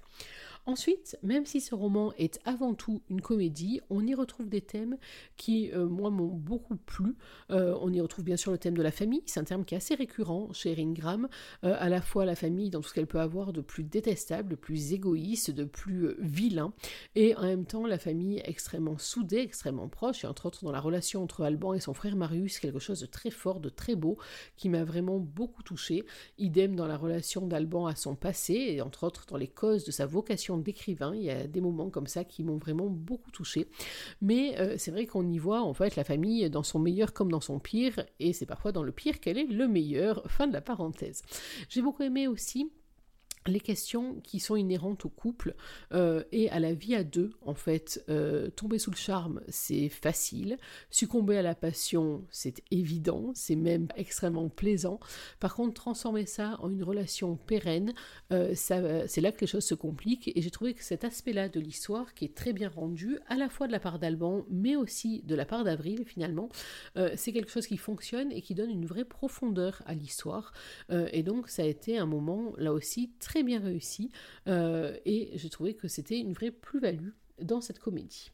Ensuite, 0.65 1.17
même 1.23 1.45
si 1.45 1.59
ce 1.59 1.75
roman 1.75 2.13
est 2.17 2.39
avant 2.45 2.73
tout 2.73 3.01
une 3.09 3.21
comédie, 3.21 3.81
on 3.89 4.05
y 4.05 4.15
retrouve 4.15 4.47
des 4.47 4.61
thèmes 4.61 4.97
qui, 5.35 5.69
euh, 5.73 5.87
moi, 5.87 6.09
m'ont 6.09 6.27
beaucoup 6.27 6.77
plu. 6.77 7.15
Euh, 7.51 7.77
on 7.81 7.91
y 7.91 7.99
retrouve 7.99 8.23
bien 8.23 8.37
sûr 8.37 8.51
le 8.51 8.57
thème 8.57 8.77
de 8.77 8.81
la 8.81 8.91
famille, 8.91 9.23
c'est 9.25 9.41
un 9.41 9.43
terme 9.43 9.65
qui 9.65 9.73
est 9.73 9.77
assez 9.77 9.93
récurrent 9.95 10.53
chez 10.53 10.71
Erin 10.71 10.93
Graham, 10.93 11.27
euh, 11.65 11.75
à 11.77 11.89
la 11.89 12.01
fois 12.01 12.23
la 12.23 12.35
famille 12.35 12.69
dans 12.69 12.79
tout 12.79 12.87
ce 12.87 12.93
qu'elle 12.93 13.07
peut 13.07 13.19
avoir 13.19 13.51
de 13.51 13.59
plus 13.59 13.83
détestable, 13.83 14.49
de 14.51 14.55
plus 14.55 14.93
égoïste, 14.93 15.51
de 15.51 15.65
plus 15.65 16.15
vilain, 16.19 16.71
et 17.15 17.35
en 17.35 17.41
même 17.41 17.65
temps 17.65 17.85
la 17.85 17.97
famille 17.97 18.41
extrêmement 18.45 18.97
soudée, 18.97 19.39
extrêmement 19.39 19.89
proche, 19.89 20.23
et 20.23 20.27
entre 20.27 20.45
autres 20.45 20.63
dans 20.63 20.71
la 20.71 20.79
relation 20.79 21.23
entre 21.23 21.43
Alban 21.43 21.73
et 21.73 21.81
son 21.81 21.93
frère 21.93 22.15
Marius, 22.15 22.59
quelque 22.59 22.79
chose 22.79 23.01
de 23.01 23.05
très 23.05 23.31
fort, 23.31 23.59
de 23.59 23.69
très 23.69 23.95
beau, 23.95 24.17
qui 24.55 24.69
m'a 24.69 24.85
vraiment 24.85 25.19
beaucoup 25.19 25.61
touché. 25.61 26.05
Idem 26.37 26.77
dans 26.77 26.87
la 26.87 26.95
relation 26.95 27.47
d'Alban 27.47 27.85
à 27.85 27.95
son 27.95 28.15
passé, 28.15 28.53
et 28.53 28.81
entre 28.81 29.03
autres 29.03 29.25
dans 29.27 29.37
les 29.37 29.47
causes 29.49 29.83
de 29.83 29.91
sa 29.91 30.05
vocation 30.05 30.52
d'écrivain. 30.57 31.13
Il 31.15 31.23
y 31.23 31.29
a 31.29 31.47
des 31.47 31.61
moments 31.61 31.89
comme 31.89 32.07
ça 32.07 32.23
qui 32.23 32.43
m'ont 32.43 32.57
vraiment 32.57 32.87
beaucoup 32.87 33.31
touché. 33.31 33.67
Mais 34.21 34.59
euh, 34.59 34.75
c'est 34.77 34.91
vrai 34.91 35.05
qu'on 35.05 35.27
y 35.27 35.37
voit 35.37 35.61
en 35.61 35.73
fait 35.73 35.95
la 35.95 36.03
famille 36.03 36.49
dans 36.49 36.63
son 36.63 36.79
meilleur 36.79 37.13
comme 37.13 37.31
dans 37.31 37.41
son 37.41 37.59
pire, 37.59 38.05
et 38.19 38.33
c'est 38.33 38.45
parfois 38.45 38.71
dans 38.71 38.83
le 38.83 38.91
pire 38.91 39.19
qu'elle 39.19 39.37
est 39.37 39.47
le 39.47 39.67
meilleur. 39.67 40.23
Fin 40.29 40.47
de 40.47 40.53
la 40.53 40.61
parenthèse. 40.61 41.21
J'ai 41.69 41.81
beaucoup 41.81 42.03
aimé 42.03 42.27
aussi 42.27 42.71
les 43.47 43.59
questions 43.59 44.15
qui 44.23 44.39
sont 44.39 44.55
inhérentes 44.55 45.05
au 45.05 45.09
couple 45.09 45.55
euh, 45.93 46.23
et 46.31 46.49
à 46.49 46.59
la 46.59 46.73
vie 46.73 46.95
à 46.95 47.03
deux, 47.03 47.31
en 47.41 47.53
fait. 47.53 48.03
Euh, 48.09 48.49
tomber 48.49 48.79
sous 48.79 48.91
le 48.91 48.95
charme, 48.95 49.41
c'est 49.47 49.89
facile. 49.89 50.57
Succomber 50.89 51.37
à 51.37 51.41
la 51.41 51.55
passion, 51.55 52.23
c'est 52.29 52.61
évident. 52.71 53.31
C'est 53.35 53.55
même 53.55 53.87
extrêmement 53.95 54.49
plaisant. 54.49 54.99
Par 55.39 55.55
contre, 55.55 55.73
transformer 55.73 56.25
ça 56.25 56.57
en 56.61 56.69
une 56.69 56.83
relation 56.83 57.35
pérenne, 57.35 57.93
euh, 58.31 58.53
c'est 58.55 59.21
là 59.21 59.31
que 59.31 59.41
les 59.41 59.47
choses 59.47 59.65
se 59.65 59.75
compliquent. 59.75 60.31
Et 60.35 60.41
j'ai 60.41 60.51
trouvé 60.51 60.73
que 60.73 60.83
cet 60.83 61.03
aspect-là 61.03 61.49
de 61.49 61.59
l'histoire, 61.59 62.13
qui 62.13 62.25
est 62.25 62.35
très 62.35 62.53
bien 62.53 62.69
rendu, 62.69 63.19
à 63.27 63.35
la 63.35 63.49
fois 63.49 63.67
de 63.67 63.71
la 63.71 63.79
part 63.79 63.99
d'Alban, 63.99 64.45
mais 64.49 64.75
aussi 64.75 65.21
de 65.23 65.35
la 65.35 65.45
part 65.45 65.63
d'Avril, 65.63 66.03
finalement, 66.05 66.49
c'est 67.15 67.33
quelque 67.33 67.51
chose 67.51 67.67
qui 67.67 67.77
fonctionne 67.77 68.31
et 68.31 68.41
qui 68.41 68.55
donne 68.55 68.69
une 68.69 68.85
vraie 68.85 69.05
profondeur 69.05 69.81
à 69.85 69.93
l'histoire. 69.93 70.53
et 70.89 71.23
donc, 71.23 71.49
ça 71.49 71.63
a 71.63 71.65
été 71.65 71.97
un 71.97 72.05
moment, 72.05 72.53
là 72.57 72.73
aussi, 72.73 73.11
très 73.19 73.32
bien 73.41 73.59
réussi 73.59 74.11
euh, 74.47 74.95
et 75.05 75.31
j'ai 75.33 75.49
trouvé 75.49 75.73
que 75.73 75.87
c'était 75.87 76.19
une 76.19 76.33
vraie 76.33 76.51
plus-value 76.51 77.09
dans 77.41 77.61
cette 77.61 77.79
comédie. 77.79 78.31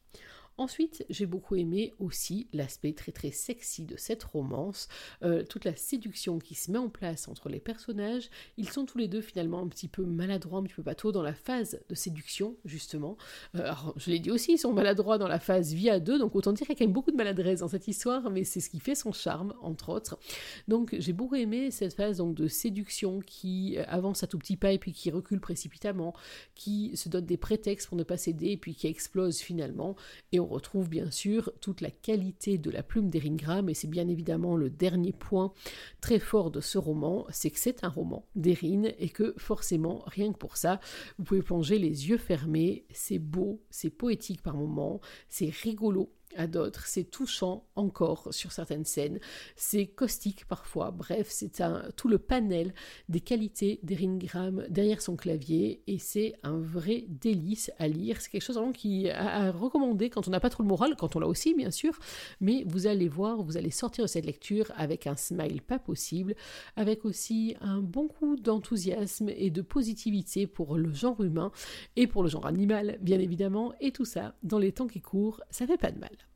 Ensuite, 0.59 1.05
j'ai 1.09 1.25
beaucoup 1.25 1.55
aimé 1.55 1.93
aussi 1.99 2.49
l'aspect 2.51 2.91
très 2.91 3.13
très 3.13 3.31
sexy 3.31 3.85
de 3.85 3.95
cette 3.95 4.25
romance, 4.25 4.89
euh, 5.23 5.45
toute 5.45 5.63
la 5.63 5.73
séduction 5.73 6.37
qui 6.37 6.53
se 6.53 6.69
met 6.69 6.77
en 6.77 6.89
place 6.89 7.29
entre 7.29 7.47
les 7.47 7.61
personnages. 7.61 8.29
Ils 8.57 8.67
sont 8.67 8.83
tous 8.85 8.97
les 8.97 9.07
deux 9.07 9.21
finalement 9.21 9.61
un 9.61 9.69
petit 9.69 9.87
peu 9.87 10.03
maladroits, 10.03 10.59
un 10.59 10.63
petit 10.63 10.73
peu 10.73 10.81
bateaux 10.81 11.13
dans 11.13 11.21
la 11.21 11.33
phase 11.33 11.79
de 11.87 11.95
séduction, 11.95 12.57
justement. 12.65 13.15
Euh, 13.55 13.59
alors, 13.61 13.93
je 13.95 14.11
l'ai 14.11 14.19
dit 14.19 14.31
aussi, 14.31 14.51
ils 14.51 14.57
sont 14.57 14.73
maladroits 14.73 15.17
dans 15.17 15.29
la 15.29 15.39
phase 15.39 15.71
vie 15.71 15.89
à 15.89 16.01
deux, 16.01 16.19
donc 16.19 16.35
autant 16.35 16.51
dire 16.51 16.67
qu'il 16.67 16.73
y 16.73 16.77
a 16.77 16.79
quand 16.79 16.85
même 16.85 16.93
beaucoup 16.93 17.11
de 17.11 17.15
maladresse 17.15 17.61
dans 17.61 17.69
cette 17.69 17.87
histoire, 17.87 18.29
mais 18.29 18.43
c'est 18.43 18.59
ce 18.59 18.69
qui 18.69 18.81
fait 18.81 18.95
son 18.95 19.13
charme, 19.13 19.53
entre 19.61 19.87
autres. 19.87 20.19
Donc, 20.67 20.93
j'ai 20.99 21.13
beaucoup 21.13 21.35
aimé 21.35 21.71
cette 21.71 21.93
phase 21.93 22.17
donc, 22.17 22.35
de 22.35 22.49
séduction 22.49 23.21
qui 23.21 23.77
euh, 23.77 23.85
avance 23.87 24.23
à 24.23 24.27
tout 24.27 24.37
petit 24.37 24.57
pas 24.57 24.73
et 24.73 24.77
puis 24.77 24.91
qui 24.91 25.09
recule 25.09 25.39
précipitamment, 25.39 26.13
qui 26.53 26.97
se 26.97 27.07
donne 27.07 27.25
des 27.25 27.37
prétextes 27.37 27.87
pour 27.87 27.97
ne 27.97 28.03
pas 28.03 28.17
céder 28.17 28.47
et 28.47 28.57
puis 28.57 28.75
qui 28.75 28.87
explose 28.87 29.37
finalement. 29.37 29.95
Et 30.33 30.48
retrouve 30.49 30.89
bien 30.89 31.09
sûr 31.11 31.51
toute 31.61 31.81
la 31.81 31.91
qualité 31.91 32.57
de 32.57 32.69
la 32.69 32.83
plume 32.83 33.09
d'Erin 33.09 33.35
Graham, 33.35 33.69
et 33.69 33.73
c'est 33.73 33.87
bien 33.87 34.07
évidemment 34.07 34.55
le 34.55 34.69
dernier 34.69 35.13
point 35.13 35.53
très 36.01 36.19
fort 36.19 36.51
de 36.51 36.59
ce 36.59 36.77
roman, 36.77 37.25
c'est 37.29 37.51
que 37.51 37.59
c'est 37.59 37.83
un 37.83 37.89
roman 37.89 38.25
d'Erin, 38.35 38.83
et 38.97 39.09
que 39.09 39.33
forcément, 39.37 40.03
rien 40.07 40.33
que 40.33 40.37
pour 40.37 40.57
ça, 40.57 40.79
vous 41.17 41.23
pouvez 41.23 41.41
plonger 41.41 41.79
les 41.79 42.09
yeux 42.09 42.17
fermés, 42.17 42.85
c'est 42.91 43.19
beau, 43.19 43.61
c'est 43.69 43.89
poétique 43.89 44.41
par 44.41 44.55
moments, 44.55 44.99
c'est 45.29 45.49
rigolo 45.49 46.11
à 46.35 46.47
d'autres, 46.47 46.85
c'est 46.85 47.05
touchant 47.05 47.65
encore 47.75 48.27
sur 48.31 48.51
certaines 48.51 48.85
scènes, 48.85 49.19
c'est 49.55 49.87
caustique 49.87 50.45
parfois, 50.45 50.91
bref, 50.91 51.27
c'est 51.29 51.61
tout 51.95 52.07
le 52.07 52.17
panel 52.17 52.73
des 53.09 53.19
qualités 53.19 53.79
d'Erin 53.83 54.17
Graham 54.17 54.65
derrière 54.69 55.01
son 55.01 55.15
clavier 55.15 55.81
et 55.87 55.97
c'est 55.97 56.33
un 56.43 56.59
vrai 56.59 57.05
délice 57.07 57.71
à 57.79 57.87
lire, 57.87 58.21
c'est 58.21 58.29
quelque 58.29 58.43
chose 58.43 58.55
vraiment 58.55 58.71
qui 58.71 59.09
à, 59.09 59.51
recommander 59.51 60.09
quand 60.09 60.27
on 60.27 60.31
n'a 60.31 60.39
pas 60.39 60.49
trop 60.49 60.63
le 60.63 60.69
moral, 60.69 60.95
quand 60.95 61.15
on 61.15 61.19
l'a 61.19 61.27
aussi 61.27 61.53
bien 61.53 61.71
sûr, 61.71 61.97
mais 62.41 62.63
vous 62.67 62.87
allez 62.87 63.07
voir, 63.07 63.41
vous 63.41 63.57
allez 63.57 63.71
sortir 63.71 64.05
de 64.05 64.09
cette 64.09 64.25
lecture 64.25 64.71
avec 64.75 65.07
un 65.07 65.15
smile 65.15 65.61
pas 65.61 65.79
possible, 65.79 66.35
avec 66.75 67.05
aussi 67.05 67.55
un 67.61 67.81
bon 67.81 68.07
coup 68.07 68.35
d'enthousiasme 68.35 69.29
et 69.29 69.49
de 69.49 69.61
positivité 69.61 70.47
pour 70.47 70.77
le 70.77 70.93
genre 70.93 71.21
humain 71.23 71.51
et 71.95 72.07
pour 72.07 72.23
le 72.23 72.29
genre 72.29 72.45
animal 72.45 72.97
bien 73.01 73.19
évidemment, 73.19 73.73
et 73.79 73.91
tout 73.91 74.05
ça 74.05 74.35
dans 74.43 74.59
les 74.59 74.71
temps 74.71 74.87
qui 74.87 75.01
courent, 75.01 75.41
ça 75.49 75.65
fait 75.65 75.77
pas 75.77 75.91
de 75.91 75.99
mal. 75.99 76.28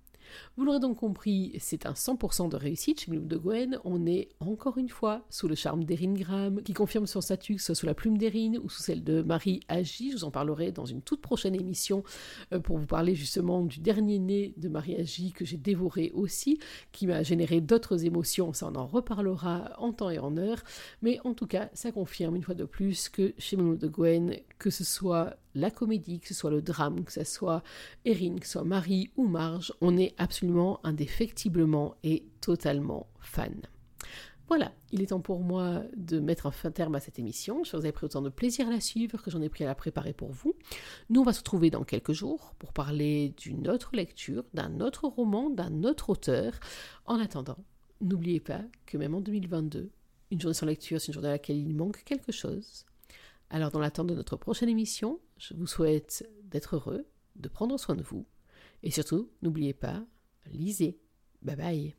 Vous 0.58 0.66
l'aurez 0.66 0.80
donc 0.80 0.98
compris, 0.98 1.54
c'est 1.60 1.86
un 1.86 1.94
100% 1.94 2.50
de 2.50 2.56
réussite 2.56 3.02
chez 3.02 3.12
Gloom 3.12 3.28
de 3.28 3.38
Gwen. 3.38 3.80
On 3.84 4.06
est 4.06 4.30
encore 4.40 4.78
une 4.78 4.90
fois 4.90 5.26
sous 5.30 5.48
le 5.48 5.56
charme 5.56 5.84
d'Erin 5.84 6.14
Graham, 6.14 6.62
qui 6.62 6.74
confirme 6.74 7.08
son 7.08 7.22
statut, 7.22 7.56
que 7.56 7.62
ce 7.62 7.68
soit 7.68 7.76
sous 7.76 7.86
la 7.86 7.94
plume 7.94 8.18
d'Erin 8.18 8.54
ou 8.64 8.70
sous 8.70 8.82
celle 8.82 9.04
de 9.04 9.22
Marie 9.22 9.62
Agi. 9.68 10.12
Je 10.12 10.18
vous 10.18 10.24
en 10.24 10.32
parlerai 10.32 10.72
dans 10.72 10.86
une 10.86 11.02
toute 11.02 11.22
prochaine 11.22 11.56
émission 11.56 12.04
euh, 12.54 12.60
pour 12.60 12.78
vous 12.78 12.86
parler 12.86 13.16
justement 13.16 13.64
du 13.64 13.80
dernier 13.80 14.20
né 14.20 14.54
de 14.58 14.70
Marie 14.70 14.96
Agi 14.96 15.32
que 15.32 15.46
j'ai 15.46 15.58
dévoré 15.58 16.12
aussi, 16.14 16.60
qui 16.92 17.08
m'a 17.08 17.24
généré 17.24 17.62
d'autres 17.62 18.06
émotions. 18.06 18.54
Ça, 18.54 18.70
on 18.72 18.76
en 18.76 18.86
reparlera 18.86 19.72
en 19.78 19.92
temps 19.92 20.10
et 20.10 20.20
en 20.20 20.38
heure. 20.38 20.64
Mais 21.02 21.20
en 21.24 21.34
tout 21.34 21.48
cas, 21.48 21.70
ça 21.74 21.92
confirme 21.92 22.36
une 22.36 22.44
fois 22.44 22.56
de 22.56 22.66
plus 22.66 23.10
que 23.10 23.34
chez 23.38 23.56
Gloom 23.56 23.78
de 23.78 23.88
Gwen, 23.88 24.38
que 24.60 24.70
ce 24.70 24.84
soit 24.84 25.36
la 25.56 25.72
comédie, 25.72 26.20
que 26.20 26.28
ce 26.28 26.34
soit 26.34 26.52
le 26.52 26.62
drame, 26.62 27.04
que 27.04 27.12
ce 27.12 27.24
soit 27.24 27.64
Erin, 28.06 28.38
que 28.38 28.46
ce 28.46 28.54
soit 28.54 28.64
Marie 28.64 29.12
ou 29.18 29.28
Marge, 29.28 29.74
on 29.82 29.98
est 29.98 30.14
absolument, 30.18 30.80
indéfectiblement 30.84 31.96
et 32.04 32.26
totalement 32.42 33.08
fan. 33.20 33.62
Voilà, 34.50 34.74
il 34.92 35.02
est 35.02 35.08
temps 35.08 35.22
pour 35.22 35.40
moi 35.40 35.84
de 35.96 36.20
mettre 36.20 36.46
un 36.46 36.52
fin 36.52 36.70
terme 36.70 36.96
à 36.96 37.00
cette 37.00 37.18
émission. 37.18 37.64
Je 37.64 37.78
vous 37.78 37.86
ai 37.86 37.92
pris 37.92 38.06
autant 38.06 38.22
de 38.22 38.30
plaisir 38.30 38.68
à 38.68 38.72
la 38.72 38.82
suivre 38.82 39.22
que 39.22 39.32
j'en 39.32 39.42
ai 39.42 39.50
pris 39.50 39.64
à 39.64 39.68
la 39.68 39.76
préparer 39.76 40.12
pour 40.12 40.32
vous. 40.32 40.54
Nous, 41.10 41.22
on 41.22 41.24
va 41.24 41.34
se 41.34 41.40
retrouver 41.40 41.70
dans 41.70 41.84
quelques 41.84 42.12
jours 42.12 42.54
pour 42.60 42.74
parler 42.74 43.34
d'une 43.38 43.70
autre 43.70 43.92
lecture, 43.96 44.44
d'un 44.54 44.82
autre 44.82 45.08
roman, 45.08 45.50
d'un 45.50 45.84
autre 45.84 46.10
auteur. 46.10 46.60
En 47.06 47.20
attendant, 47.20 47.58
n'oubliez 48.02 48.42
pas 48.42 48.62
que 48.86 48.98
même 48.98 49.16
en 49.16 49.22
2022, 49.22 49.90
une 50.32 50.42
journée 50.42 50.54
sans 50.54 50.66
lecture, 50.66 51.00
c'est 51.00 51.08
une 51.08 51.14
journée 51.14 51.30
à 51.30 51.34
laquelle 51.34 51.58
il 51.58 51.74
manque 51.74 52.04
quelque 52.04 52.32
chose. 52.32 52.86
Alors, 53.54 53.70
dans 53.70 53.80
l'attente 53.80 54.08
de 54.08 54.16
notre 54.16 54.36
prochaine 54.36 54.68
émission, 54.68 55.20
je 55.38 55.54
vous 55.54 55.68
souhaite 55.68 56.28
d'être 56.42 56.76
heureux, 56.76 57.06
de 57.36 57.48
prendre 57.48 57.78
soin 57.78 57.96
de 57.96 58.02
vous, 58.02 58.26
et 58.82 58.90
surtout, 58.90 59.30
n'oubliez 59.44 59.76
pas, 59.76 60.04
lisez. 60.48 61.00
Bye 61.44 61.56
bye. 61.56 61.96